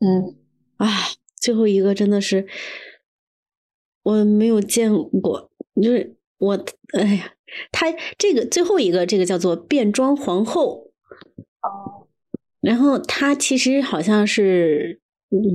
[0.00, 0.34] 嗯，
[0.78, 0.88] 啊，
[1.36, 2.48] 最后一个真的是
[4.02, 5.48] 我没有见过，
[5.80, 6.64] 就是我
[6.98, 7.32] 哎呀，
[7.70, 7.86] 他
[8.18, 10.90] 这个最后一个这个叫做变装皇后。
[11.62, 12.08] 哦，
[12.60, 15.00] 然后他其实好像是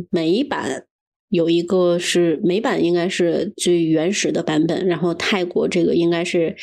[0.09, 0.87] 每一版。
[1.35, 4.87] 有一个是美版，应该是最原始的版本。
[4.87, 6.55] 然后泰国这个应该是，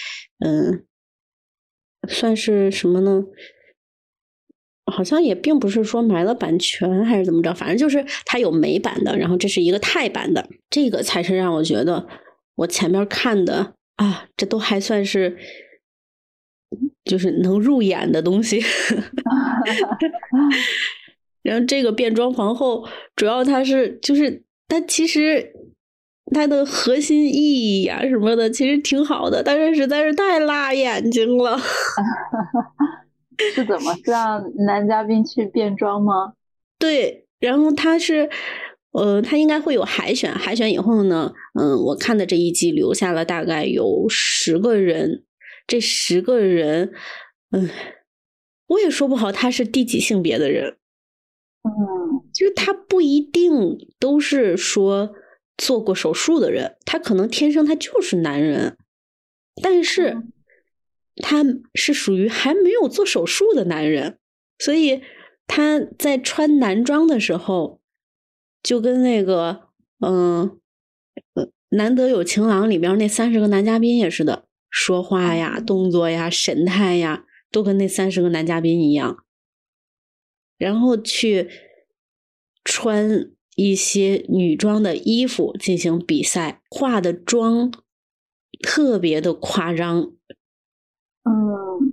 [0.44, 0.84] 嗯，
[2.08, 3.24] 算是什么呢？
[4.92, 9.16] 好像也并不是说买了版权还是怎么着，反正就是它有美版的。
[9.16, 12.08] 然后这是一个泰版的，这个才是让我觉得
[12.56, 15.38] 我前面看的啊，这都还算是
[17.04, 18.60] 就是能入眼的东西。
[21.42, 24.42] 然后这个变装皇后，主要它是就是。
[24.72, 25.52] 它其实
[26.34, 31.58] 它的核心意义呀什么的，其实挺好的，但是实在是太辣眼睛了。
[33.54, 36.32] 是怎么是让男嘉宾去变装吗？
[36.80, 38.30] 对，然后他是
[38.92, 45.24] 呃，他应该会有海选，海选以后呢，嗯，我看的这一季留下了大概有十个人，
[45.66, 46.94] 这十个人，
[47.50, 47.68] 嗯，
[48.68, 50.76] 我也说不好他是第几性别的人。
[51.64, 51.70] 嗯，
[52.42, 55.14] 就是他不一定都是说
[55.56, 58.76] 做过手术的人，他可能天生他就是男人，
[59.62, 60.24] 但是
[61.14, 64.18] 他是属于还没有做手术的男人，
[64.58, 65.02] 所以
[65.46, 67.80] 他在穿男装的时候，
[68.60, 69.68] 就跟那个
[70.04, 70.58] 嗯，
[71.68, 79.24] 难得有情郎里边那三十个男嘉宾也是的，说话呀、动作呀、神态呀，都跟那三十个男嘉宾一样。
[80.58, 81.48] 然后去
[82.64, 87.72] 穿一些女装的衣服进行比赛，化的妆
[88.62, 90.12] 特别的夸张。
[91.24, 91.92] 嗯，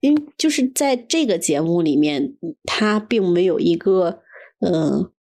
[0.00, 4.20] 因就是在这个节目里面，它并没有一个
[4.60, 5.12] 呃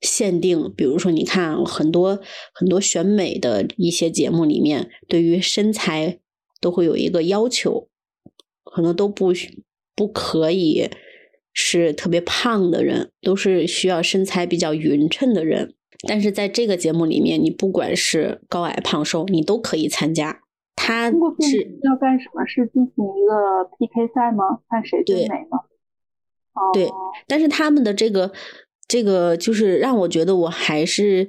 [0.00, 0.72] 限定。
[0.76, 2.20] 比如说，你看很多
[2.54, 6.20] 很多选美的一些节目里面，对于身材
[6.60, 7.88] 都会有一个要求，
[8.64, 9.32] 可能都不
[9.94, 10.88] 不可以。
[11.58, 15.74] 是特别胖的人，都是需要身材比较匀称的人。
[16.06, 20.42] 但是在这个节目里面，你不管是高矮胖瘦，你都可以参加。
[20.76, 21.16] 他是
[21.82, 22.44] 要干什么？
[22.46, 24.60] 是进行一个 PK 赛吗？
[24.68, 25.58] 看谁最美吗？
[26.74, 26.90] 对。
[27.26, 28.30] 但是他们的这个
[28.86, 31.26] 这个，就是让我觉得我还是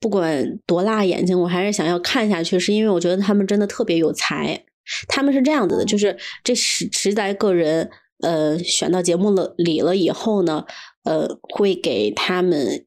[0.00, 4.64] 不管多辣眼睛，我还是想要看下去，是因为我觉得他们真的特别有才。
[5.08, 7.90] 他们是这样子的，就是这十十来个人。
[8.22, 10.64] 呃，选到节目了里了以后呢，
[11.04, 12.86] 呃，会给他们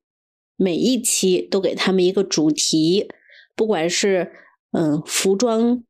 [0.55, 3.09] 每一期都给他们一个主题，
[3.55, 4.31] 不管是
[4.71, 5.83] 嗯服装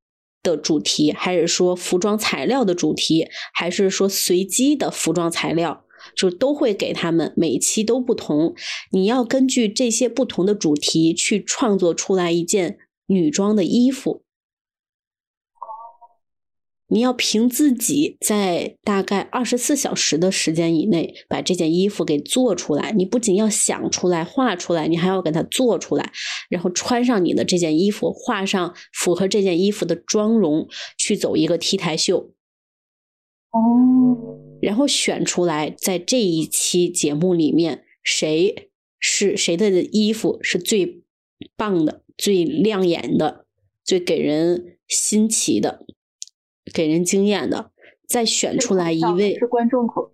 [0.43, 5.85] 的主题，还是说服装材料的主题，还是说随机的服装材料，
[6.15, 8.55] 就都会给他们每期都不同。
[8.91, 14.24] 你要根据这些不同的主题去创作出来一件女装的衣服。
[16.87, 22.91] 你要凭自己在大概二十四小时的时间以内把这件衣服给做出来。
[22.91, 26.11] 你不仅要想出来、画出来，你还要给它做出来，
[26.47, 30.67] 然后穿上你的这件衣服，画上符合这件衣服的妆容，
[30.97, 32.31] 去走一个 T 台秀。
[33.51, 41.01] 哦，然后选出来，在这一期节目里面，谁是谁的衣服是最
[41.57, 43.45] 棒的、最亮眼的、
[43.83, 45.85] 最给人新奇的。
[46.73, 47.71] 给人惊艳的，
[48.07, 50.13] 再选出来一位是观众口票，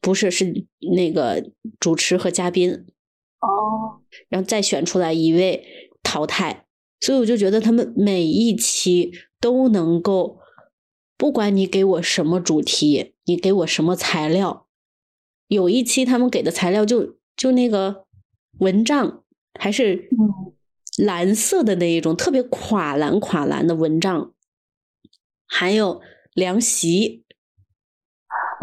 [0.00, 2.72] 不是是那个主持和嘉宾
[3.40, 5.64] 哦，然后再选出来一位
[6.02, 6.66] 淘汰，
[7.00, 10.38] 所以我就觉得他们每一期都能够
[11.16, 14.66] 不管你给我什么主题，你给我什么材料，
[15.48, 18.06] 有一期他们给的材料就就那个
[18.58, 19.22] 蚊帐，
[19.58, 20.08] 还是
[20.96, 24.32] 蓝色的那一种，特别垮蓝垮蓝的蚊帐，
[25.48, 26.00] 还有
[26.34, 27.24] 凉席，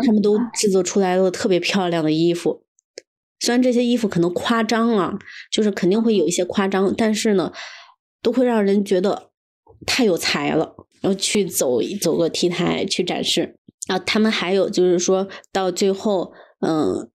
[0.05, 2.63] 他们都制作出来了特别漂亮的衣服。
[3.41, 5.19] 虽然这些衣服可能夸张了，
[5.51, 7.51] 就是肯定会有一些夸张，但是呢，
[8.21, 9.31] 都会让人觉得
[9.85, 10.75] 太有才了。
[11.01, 16.33] 然后去走走个 T 台去展示啊，他们还有就是说到最后，
[16.65, 17.11] 嗯，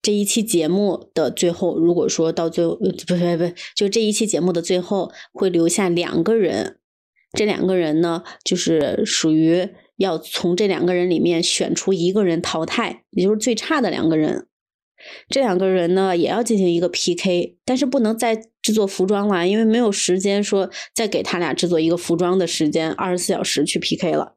[0.00, 6.78] 这一期节目的最后，如果说到最后，不不不，就这一期节目的最后会留下两个人，
[7.32, 14.46] 这两个人呢，就是属于要从这两个人里面选出一个人淘汰，也就是最差的两个人。
[15.28, 24.36] 这两个人呢，也要进行一个 PK，但是不能再制作服装了，因为没有时间说再给他俩制作一个服装的时间，二十四小时去 PK 了。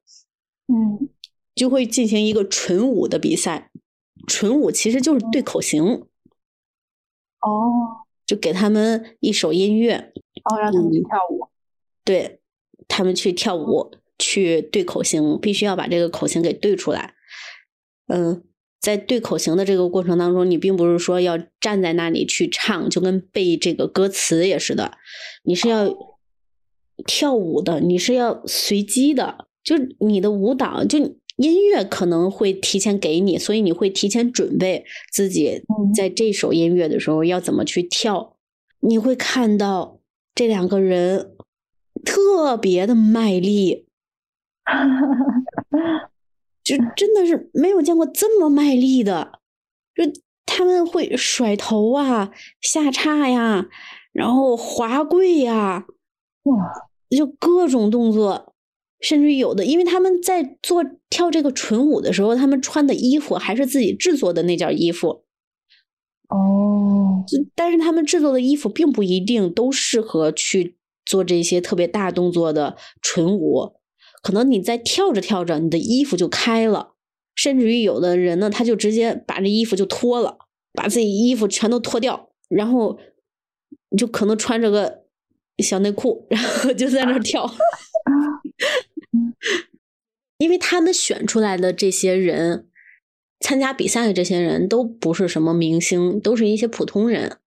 [0.67, 1.07] 嗯，
[1.53, 3.69] 就会进行一个纯舞的比赛，
[4.25, 5.83] 纯舞其实就是对口型。
[7.41, 10.11] 哦，就给他们一首音乐，
[10.45, 11.47] 哦，让他们去跳舞，
[12.03, 12.39] 对
[12.87, 17.13] 他们去跳舞，去对口型，必须要把这个口型给对出来。
[18.07, 18.43] 嗯。
[18.81, 24.91] 在对口型的这个过程当中，你并不是说要站在那里去唱，就跟背这个歌词也是的，
[25.43, 25.91] 你是要
[27.07, 30.99] 跳舞的，你是要随机的，就你的舞蹈，就
[31.37, 35.63] 音乐可能会提前给你，所以你会提前准备自己
[35.95, 38.37] 在这首音乐的时候要怎么去跳，
[38.81, 39.99] 你会看到
[40.35, 41.34] 这两个人
[42.05, 43.87] 特别的卖力。
[46.63, 49.39] 就真的是没有见过这么卖力的，
[49.93, 50.03] 就
[50.47, 53.67] 他们会甩头啊、下叉呀，
[54.11, 55.85] 然后滑跪呀，
[56.43, 56.55] 哇，
[57.15, 58.55] 就各种动作，
[58.99, 65.23] 甚至有的，因为他们在做跳这个纯舞的时候，他们穿的衣服还是自己制作的那件衣服，
[66.29, 67.23] 哦，
[67.53, 73.75] 但是他们制作的衣服并不一定都适合去做这些特别大动作的纯舞。
[74.21, 76.93] 可能你在跳着跳着，你的衣服就开了，
[77.35, 80.39] 甚至于有的人呢，他就直接把这衣服就脱了，
[80.73, 82.99] 把自己衣服全都脱掉，然后
[83.95, 85.03] 就可能穿着个
[85.59, 87.49] 小内裤，然后就在那跳。
[90.37, 92.67] 因为他们选出来的这些人，
[93.39, 97.37] 参加比赛的这些人都不是什么明星，都是一些普通人，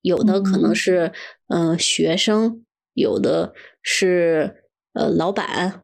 [0.00, 1.12] 有的可能是
[1.48, 3.52] 嗯学生，有的
[3.82, 5.82] 是呃老板。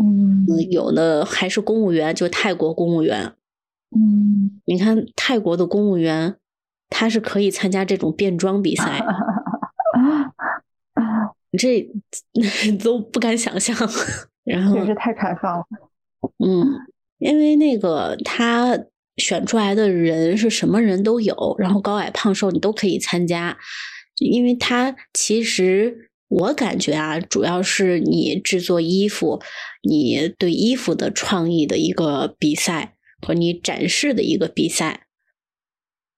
[0.00, 3.34] 嗯，有的还是公务员，就泰国公务员。
[3.94, 6.36] 嗯，你看泰国的公务员，
[6.88, 9.04] 他是可以参加这种变装比赛，
[11.58, 11.86] 这
[12.82, 13.76] 都不敢想象。
[14.44, 15.66] 然后真是太开放了。
[16.42, 16.66] 嗯，
[17.18, 18.78] 因为那个他
[19.18, 23.58] 选出来的人是什么人都有，然后高矮胖瘦你都可以参加，
[24.20, 26.08] 因为他其实。
[26.34, 29.42] 我感觉啊，主要是你制作衣服，
[29.82, 35.06] 你对衣服的创意的一个比赛和你展示的一个比赛，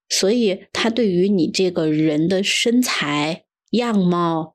[0.09, 4.55] 所以他对于你这个人的身材样貌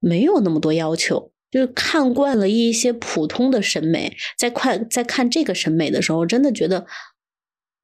[0.00, 6.84] 没有那么多要求，就是看惯了一些普通的审美，在看在看这个审美的时候，真的觉得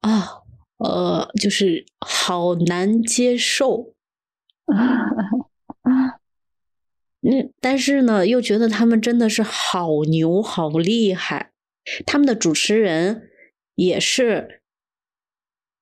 [0.01, 0.27] 啊，
[0.77, 3.93] 呃，就是好难接受。
[7.21, 11.51] 嗯，但是呢，又觉得他们真的是好牛、好厉害。
[12.05, 13.29] 他们的主持人
[13.75, 14.61] 也是，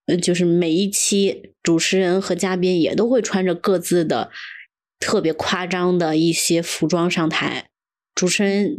[0.05, 4.31] 嗯，就是每一期主持人和嘉宾也都会穿着各自的
[4.99, 7.69] 特别夸张的一些服装上台。
[8.13, 8.75] 主持人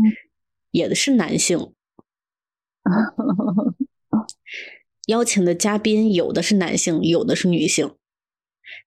[0.70, 1.72] 也是男性，
[5.08, 7.94] 邀请的嘉宾有的是男性，有的是女性。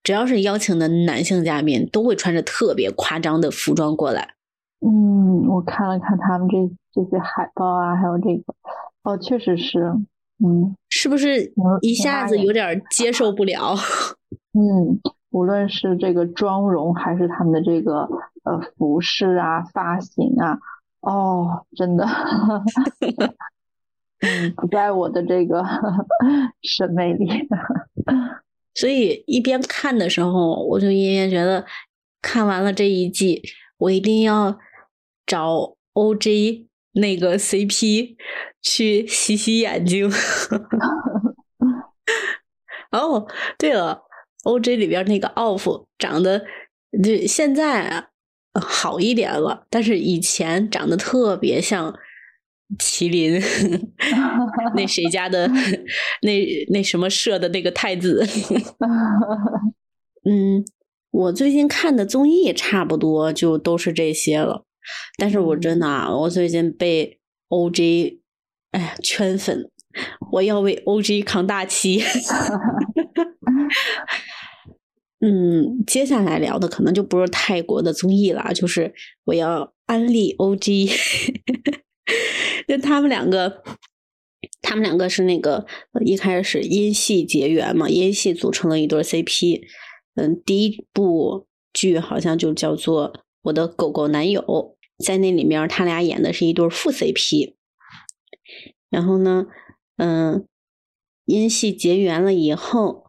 [0.03, 4.33] 只要是邀请的男性嘉宾，都会穿着特别夸张的服装过来。
[4.85, 6.57] 嗯，我看了看他们这
[6.91, 8.53] 这些海报啊，还有这个，
[9.03, 9.79] 哦，确实是，
[10.43, 13.73] 嗯，是不是一下子有点接受不了？
[14.51, 14.99] 嗯，
[15.31, 18.01] 无论是这个妆容，还是他们的这个
[18.43, 20.59] 呃服饰啊、发型啊，
[20.99, 22.05] 哦，真的，
[24.19, 25.63] 嗯，不在我的这个
[26.61, 27.47] 审美里。
[28.75, 31.65] 所以一边看的时候，我就一边觉得，
[32.21, 33.41] 看完了这一季，
[33.77, 34.57] 我一定要
[35.25, 38.15] 找 OJ 那个 CP
[38.61, 40.11] 去洗洗眼睛。
[42.91, 43.27] 哦，
[43.57, 44.03] 对了
[44.43, 46.39] ，OJ 里边那个 Off 长得，
[47.03, 48.09] 就现在
[48.53, 51.97] 好一点了，但是以前长得特别像
[52.79, 53.41] 麒麟，
[54.75, 55.47] 那谁家的
[56.23, 58.25] 那那什么社的那个太子。
[60.25, 60.65] 嗯，
[61.11, 64.65] 我最近看的综艺差不多就都是这些了，
[65.17, 67.19] 但是我真的啊，我最近被
[67.49, 68.19] OJ
[68.71, 69.69] 哎呀圈粉，
[70.31, 72.01] 我要为 OJ 扛大旗。
[75.19, 78.93] 嗯，接下来聊的可能就不是泰国的综艺了，就是
[79.25, 80.91] 我要安利 OG，
[82.67, 83.63] 就他们两个，
[84.61, 85.65] 他们两个是那个
[86.05, 89.61] 一开始因戏结缘嘛，因戏组成了一对 CP。
[90.15, 93.11] 嗯，第一部剧好像就叫做
[93.43, 94.41] 《我的狗狗男友》，
[95.03, 97.55] 在那里面他俩演的是一对副 CP。
[98.89, 99.47] 然后呢，
[99.97, 100.47] 嗯，
[101.25, 103.03] 因戏结缘了以后。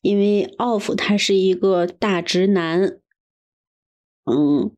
[0.00, 2.98] 因为 Off 他是一个大直男，
[4.24, 4.72] 嗯，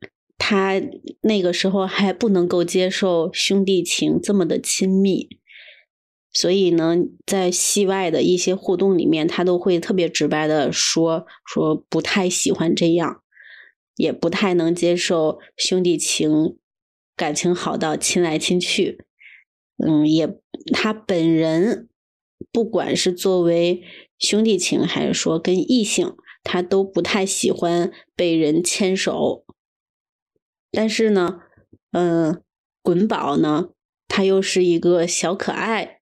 [0.47, 0.79] 他
[1.23, 5.27] 那个时候还不能够接受兄弟情这么的亲密，
[6.35, 13.23] 所以呢，在戏外的一些互动里面，他都会特别直白的说说不太喜欢这样，
[13.97, 16.59] 也不太能接受兄弟情，
[17.17, 18.99] 感情好到亲来亲去，
[19.83, 20.29] 嗯，也
[20.75, 21.89] 他本人
[22.53, 23.83] 不管是作为。
[24.17, 26.15] 兄弟情还是说跟异性，
[26.45, 29.44] 他都不太喜欢被人牵手。
[30.75, 31.41] 但是呢，
[31.93, 32.43] 嗯，
[32.83, 33.71] 滚宝呢，
[34.09, 36.01] 他又是一个小可爱，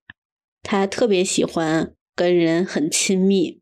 [0.62, 3.60] 他特别喜欢跟人很亲密。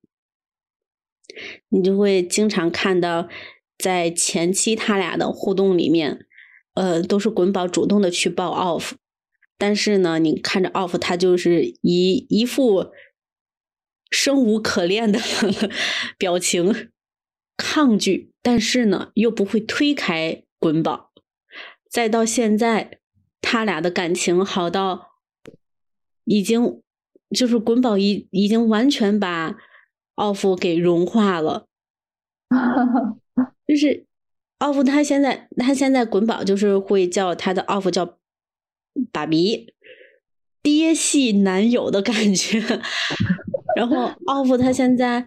[1.68, 3.28] 你就会经常看到，
[3.76, 6.26] 在前期他俩的互动里面，
[6.74, 8.92] 呃，都是滚宝主动的去抱 off，
[9.58, 12.92] 但是呢，你看着 off，他就是一一副。
[14.12, 15.20] 生无可恋的
[16.18, 16.90] 表情，
[17.56, 21.10] 抗拒，但是呢，又不会推开滚宝。
[21.88, 23.00] 再到现在，
[23.40, 25.14] 他俩的感情好到
[26.24, 26.80] 已经，
[27.30, 29.56] 就是滚宝已已经完全把
[30.14, 31.66] 奥夫给融化了。
[33.66, 34.06] 就是
[34.58, 38.18] 奥夫，他现在他现在滚宝就是会叫他的奥夫叫
[39.10, 39.74] 爸比，
[40.62, 42.60] 爹系男友的感觉。
[43.74, 45.26] 然后奥夫他现在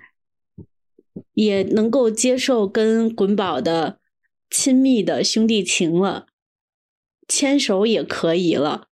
[1.33, 3.99] 也能够接受跟滚宝的
[4.55, 6.27] 亲密的兄弟情了，
[7.27, 8.87] 牵手也可以了，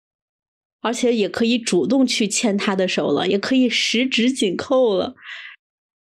[0.82, 5.14] 而且也可以主动去牵他的手了，也可以十指紧扣了，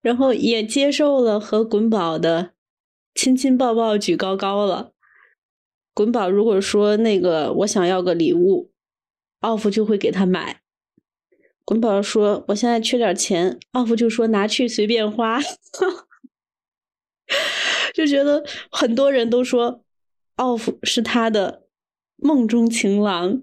[0.02, 2.52] 然后也接受了和滚宝的
[3.14, 4.92] 亲亲抱抱举高高了。
[5.94, 8.70] 滚宝如果说那个我想要个礼物，
[9.40, 10.60] 奥夫就会给他买。
[11.64, 15.40] 滚宝说：“我现在缺点钱。”奥夫就说：“拿去随便花。”
[17.96, 19.80] 就觉得很多人都说
[20.34, 21.62] 奥夫是他的
[22.16, 23.40] 梦中情郎。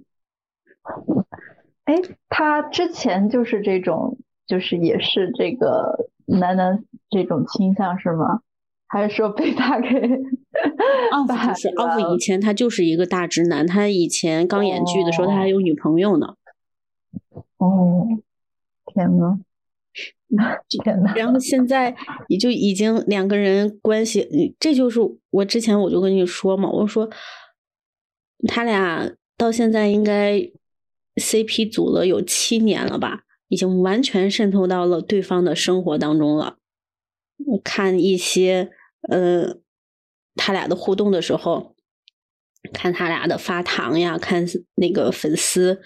[1.85, 1.95] 哎，
[2.29, 8.41] 他之前就是这种，就是也是这个男男这种倾向是吗？
[8.85, 9.87] 还是说被他给？
[11.11, 13.65] 奥夫不是奥夫，以前他就是一个大直男。
[13.65, 16.35] 他以前刚演剧的时候，他还有女朋友呢。
[17.57, 18.05] 哦，
[18.85, 19.39] 天呐，
[20.67, 21.13] 天呐！
[21.15, 21.95] 然后现在
[22.27, 24.99] 也就已经两个人关系，这就是
[25.29, 27.09] 我之前我就跟你说嘛，我说
[28.47, 30.39] 他俩到现在应该
[31.15, 36.57] CP 组了有七年了吧，已经完全渗透到了对方的生活当中了。
[37.45, 38.71] 我看一些
[39.09, 39.57] 呃
[40.35, 41.75] 他俩的互动的时候，
[42.73, 44.45] 看他俩的发糖呀，看
[44.75, 45.81] 那个粉丝。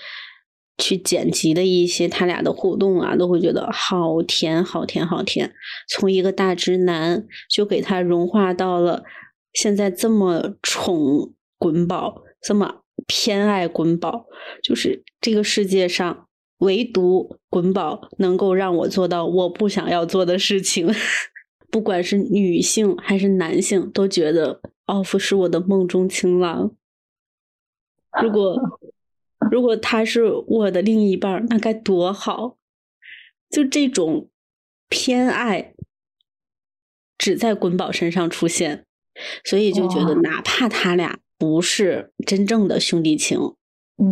[0.77, 5.51] 去剪辑的一些他俩的互动啊，都会觉得好甜，好甜，好甜。
[5.89, 9.03] 从一个大直男，就给他融化到了
[9.53, 14.27] 现在这么宠滚宝，这么偏爱滚宝。
[14.61, 16.27] 就是这个世界上，
[16.59, 20.93] 唯独滚宝能够让我做到我不想要做的事情。
[21.71, 26.71] 不管是女性还是男性，都觉得奥夫是我的梦中情郎。
[28.21, 28.55] 如果。
[29.51, 32.57] 如果他是我的另一半，那该多好！
[33.49, 34.29] 就这种
[34.89, 35.73] 偏爱，
[37.17, 38.85] 只在滚宝身上出现，
[39.43, 43.39] 所以就觉得，哪怕他俩不是真正的兄弟情，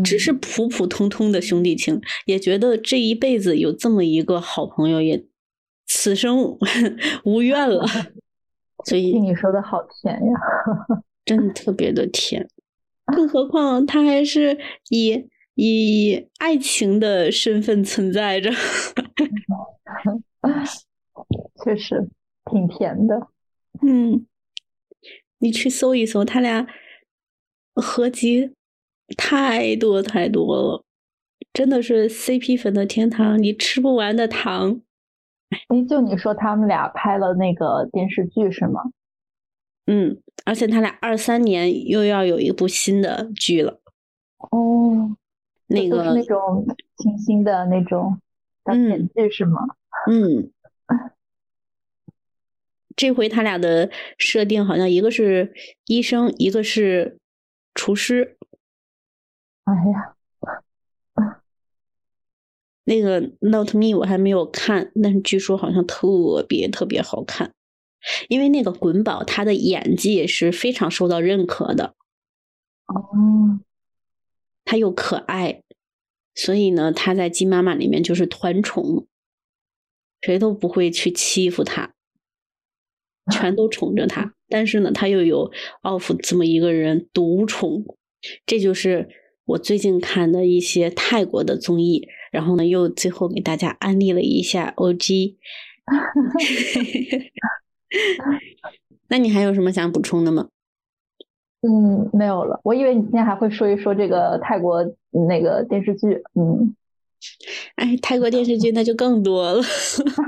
[0.03, 5.26] 只是普普通通的兄弟情，也觉得这一辈子有这么一个好朋友，也
[5.86, 6.57] 此生
[7.24, 7.86] 无 怨了。
[8.86, 10.40] 所以你说的好甜呀，
[11.26, 12.48] 真的特别的甜。
[13.07, 14.57] 更何况他还是
[14.90, 18.52] 以以爱情的身份存在着，
[21.64, 22.10] 确实
[22.52, 23.27] 挺甜的。
[23.82, 24.26] 嗯，
[25.40, 26.68] 你去搜一搜他俩
[27.73, 28.52] 合集
[29.18, 30.84] 太多太多了，
[31.53, 34.82] 真的是 CP 粉的天堂，你吃不完的糖。
[35.49, 38.82] 哎，就你说他们俩拍了那个电视剧是吗？
[39.88, 43.80] 嗯，而且他俩二三年又要有一部新的剧了。
[44.38, 45.16] 哦，
[45.68, 46.66] 那个那种
[46.98, 48.20] 清新的那种
[48.64, 49.62] 短片剧是吗？
[50.10, 50.52] 嗯，
[52.95, 55.53] 这回他俩的设定好像一个是
[55.86, 57.20] 医生，一个是
[57.74, 58.38] 厨师。
[59.66, 60.16] 哎呀。
[62.88, 67.52] 那个《Not Me》我还没有看，但是据说好像特别特别好看，
[68.27, 71.95] 因为那个滚宝他的演技也是非常受到认可的。
[72.88, 73.60] 哦，
[74.64, 75.64] 他又可爱，
[76.36, 79.07] 所以呢，他在《金妈妈》里面就是团宠，
[80.22, 81.94] 谁都不会去欺负他，
[83.32, 84.34] 全都宠着他。
[84.48, 85.52] 但是呢，他又有
[85.82, 87.84] 奥夫这么一个人独宠，
[88.45, 89.10] 这就是
[89.45, 92.07] 我最近看的一些泰国的综艺。
[92.32, 95.38] 然后呢，又最后给大家安利了一下 OG。
[99.10, 100.48] 那你还有什么想补充的吗？
[101.62, 102.60] 嗯，没有了。
[102.64, 104.84] 我以为你今天还会说一说这个泰国
[105.28, 106.22] 那个电视剧。
[106.36, 106.76] 嗯，
[107.76, 109.62] 哎，泰国电视剧那就更多了，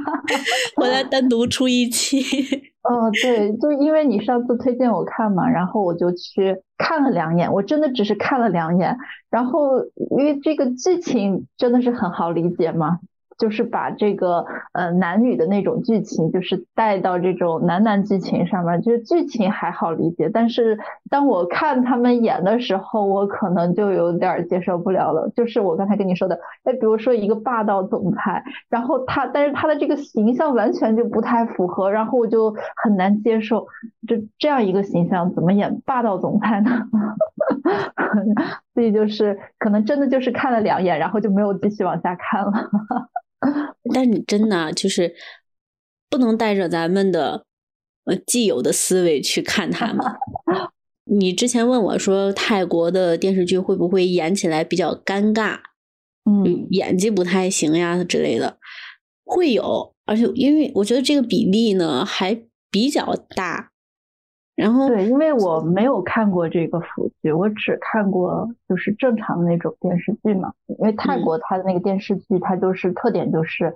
[0.78, 2.22] 我来单独出一期。
[2.82, 8.98] 哦，对，就因为你上次推荐我看嘛，然后我就去看了两眼，我真的只是看了两眼，
[9.30, 9.84] 然后
[10.18, 13.00] 因为这个剧情真的是很好理解嘛。
[13.38, 25.30] 就是把这个呃男女的那种剧情，就是带到这种男男剧情上面，就是剧情还好理解，但是当我看他们演的时候，我可能就有点接受不了了。
[25.36, 33.68] 就是我刚才跟你说的，哎，比如说一个霸道总裁，然后他，但是他的这个形象完全就不太符合，然后我就很难接受，
[34.08, 36.88] 这这样一个形象怎么演霸道总裁呢？
[38.74, 42.52] 所以就是可能真的就是看了两眼，然后就没有继续往下看了。
[43.94, 45.16] 但你真的就是
[46.10, 47.46] 不能带着咱们的
[48.06, 49.98] 呃既有的思维去看他们。
[51.10, 55.60] 你之前问我说泰国的电视剧会不会演起来比较尴尬，
[56.26, 58.58] 嗯，演技不太行呀之类的，
[59.24, 62.38] 会有，而且因为我觉得这个比例呢还
[62.70, 63.72] 比较大。
[64.58, 70.52] 然后对，因为我没有看过这个腐剧，我只看过就是正常的那种电视剧嘛。
[70.66, 73.76] 因为泰国它的那个电视剧，它就是特点就是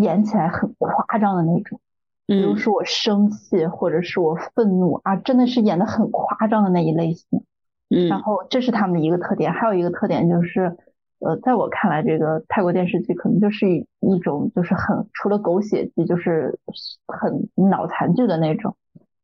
[0.00, 1.80] 演起来很夸张的那种，
[2.24, 7.42] 比如说我生气或者是我愤怒啊，真的是演的很夸张的那一类型。
[7.88, 10.76] 嗯，然后这是他们的一个特点，还有一个特点就是，
[11.18, 16.60] 呃，在我看来，这个泰国电视剧可能就是一种就是很除了狗血剧，就是
[17.08, 18.76] 很脑残剧的那种。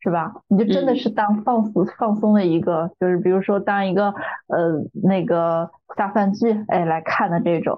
[0.06, 0.32] 是吧？
[0.46, 4.04] 你就真的是当放肆放松的一个，就是比如说当一个
[4.46, 7.76] 呃那个下饭剧哎来看的这种，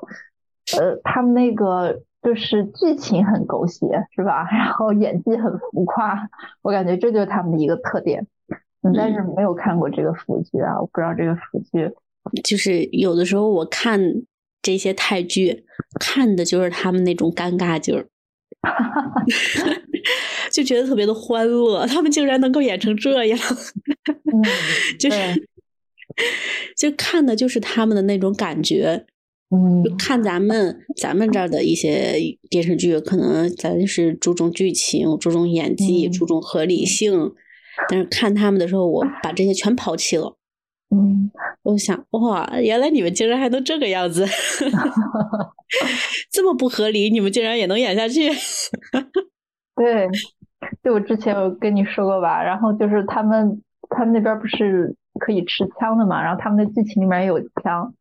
[0.78, 4.46] 呃，他们那个就是剧情很狗血，是吧？
[4.52, 6.28] 然后演技很浮夸，
[6.60, 8.26] 我感觉这就是他们的一个特点。
[8.94, 11.90] 但是没有看过这个腐剧啊，我不知道这个腐剧。
[12.44, 13.98] 就是有的时候我看
[14.60, 15.64] 这些泰剧，
[15.98, 18.06] 看的就是他们那种尴尬劲儿。
[20.50, 23.38] 就觉得特别的欢乐，他们竟然能够演成这样，
[24.98, 25.48] 就是
[26.76, 29.06] 就看的就是他们的那种感觉。
[29.50, 32.20] 嗯，就看咱们咱们这儿的一些
[32.50, 37.32] 电视剧，可能咱是注重剧情、注重演技、注重合理性，
[37.88, 40.36] 但是看他们的时候，我把这些全抛弃了。
[40.90, 41.30] 嗯，
[41.62, 44.26] 我想哇，原来你们竟然还能这个样子，
[46.30, 48.30] 这么不合理，你们竟然也能演下去。
[49.78, 50.08] 对。
[50.82, 57.94] 就我之前有跟你说过吧，然后就是他们他们那边不是可以持枪的嘛，然后他们的剧情里面有枪，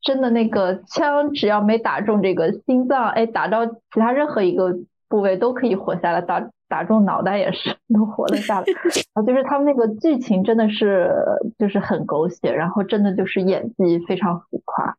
[0.00, 4.72] 真的那个枪只要没打中这个心脏，哎，打到其他任何一个
[5.08, 8.66] 部位都可以活下来，打打中脑袋也是 能活得下来。
[9.14, 11.12] 啊，就是他们那个剧情真的是
[11.58, 14.96] 就是很狗血，然后真的就是演技非常浮夸。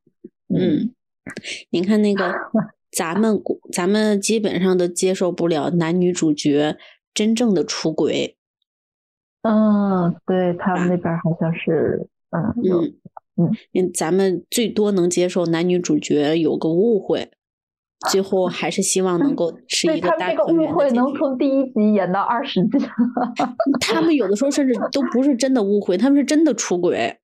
[0.49, 0.91] 嗯，
[1.71, 2.29] 你看那个
[2.91, 3.41] 咱们
[3.71, 6.77] 咱们基本上都接受不了男女主角。
[7.13, 8.37] 真正的出轨，
[9.41, 12.93] 嗯，对他们那边好像是，嗯，
[13.35, 17.31] 嗯，嗯，咱们最多能接受男女主角有个误会，
[18.11, 22.77] 最后 还是希望能够是一个大团圆的误会能从第一集演到二十集，
[23.81, 27.17] 他们有的时候甚至都不是真的误会，他们是真的出轨，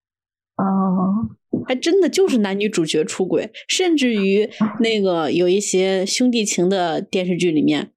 [0.58, 1.30] 哦，
[1.66, 4.50] 还真的就是男女主角出轨，甚至于
[4.80, 7.92] 那个有一些兄弟情的电视剧里面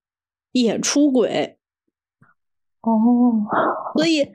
[0.53, 1.57] 也出轨。
[2.83, 3.45] 哦，
[3.97, 4.29] 所以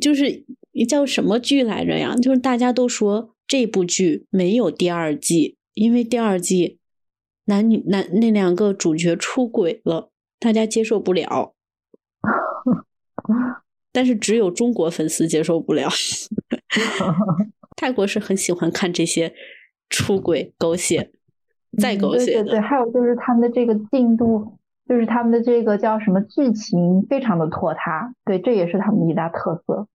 [0.00, 0.44] 就是
[0.88, 2.16] 叫什么剧来着呀？
[2.16, 6.78] 就是大家都说这部剧没有第二季，因为第二季
[7.44, 10.10] 男女男那两个主角出轨了，
[10.40, 11.54] 大家接受不了。
[13.92, 15.88] 但是只有中国粉丝接受不了，
[17.76, 19.32] 泰国是很喜欢看这些
[19.88, 21.12] 出轨、狗血、
[21.78, 22.44] 再狗血的。
[22.44, 24.58] 对对对，还有就是他们的这个进度，
[24.88, 28.12] 就是他们的这个叫什么剧情，非常的拖沓。
[28.24, 29.86] 对，这也是他们的一大特色。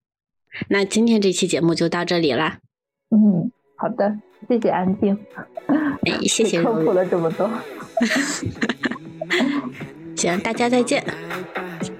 [0.68, 2.60] 那今天这期节目就到这里啦。
[3.10, 4.18] 嗯，好的，
[4.48, 5.18] 谢谢安静。
[5.66, 6.62] 哎，谢谢。
[6.62, 7.50] 科普了这么多。
[10.16, 11.04] 行，大家再见，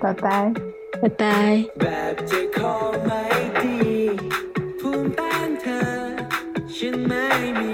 [0.01, 0.53] 拜拜。
[1.01, 1.65] 拜拜
[6.85, 7.29] ฉันไม่
[7.61, 7.73] มี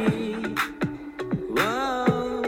[1.56, 1.80] ว้า
[2.32, 2.42] ว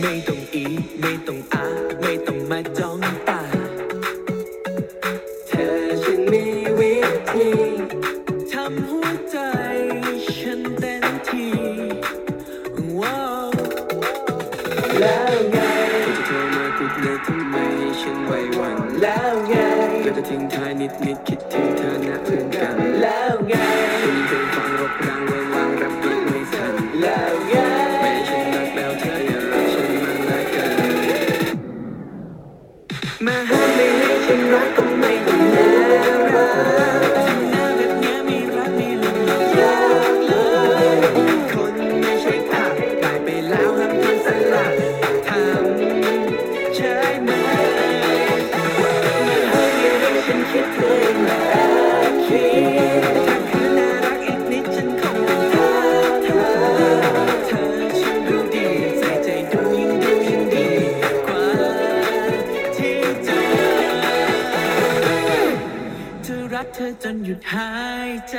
[0.00, 0.66] ไม่ต้องอี
[1.00, 1.66] ไม่ต้องอา
[2.02, 3.42] ไม่ต้องมาจ้องตา
[5.48, 6.44] เธอฉันมี
[6.78, 6.94] วิ
[7.30, 7.50] ธี
[8.52, 9.38] ทำหัวใจ
[10.38, 11.54] ฉันเต็มที่
[13.00, 13.48] ว้าว
[15.00, 15.58] แล้วไง
[16.16, 17.56] จะโทรมาติดเลยทำไม
[18.00, 19.54] ฉันไว้วันแล้วไง
[20.02, 22.93] เราจะทิ้งท้ายนิดนิดคิดถึงเธอนะเพื่อนกัน
[67.36, 67.72] ดหา
[68.08, 68.38] ยใจ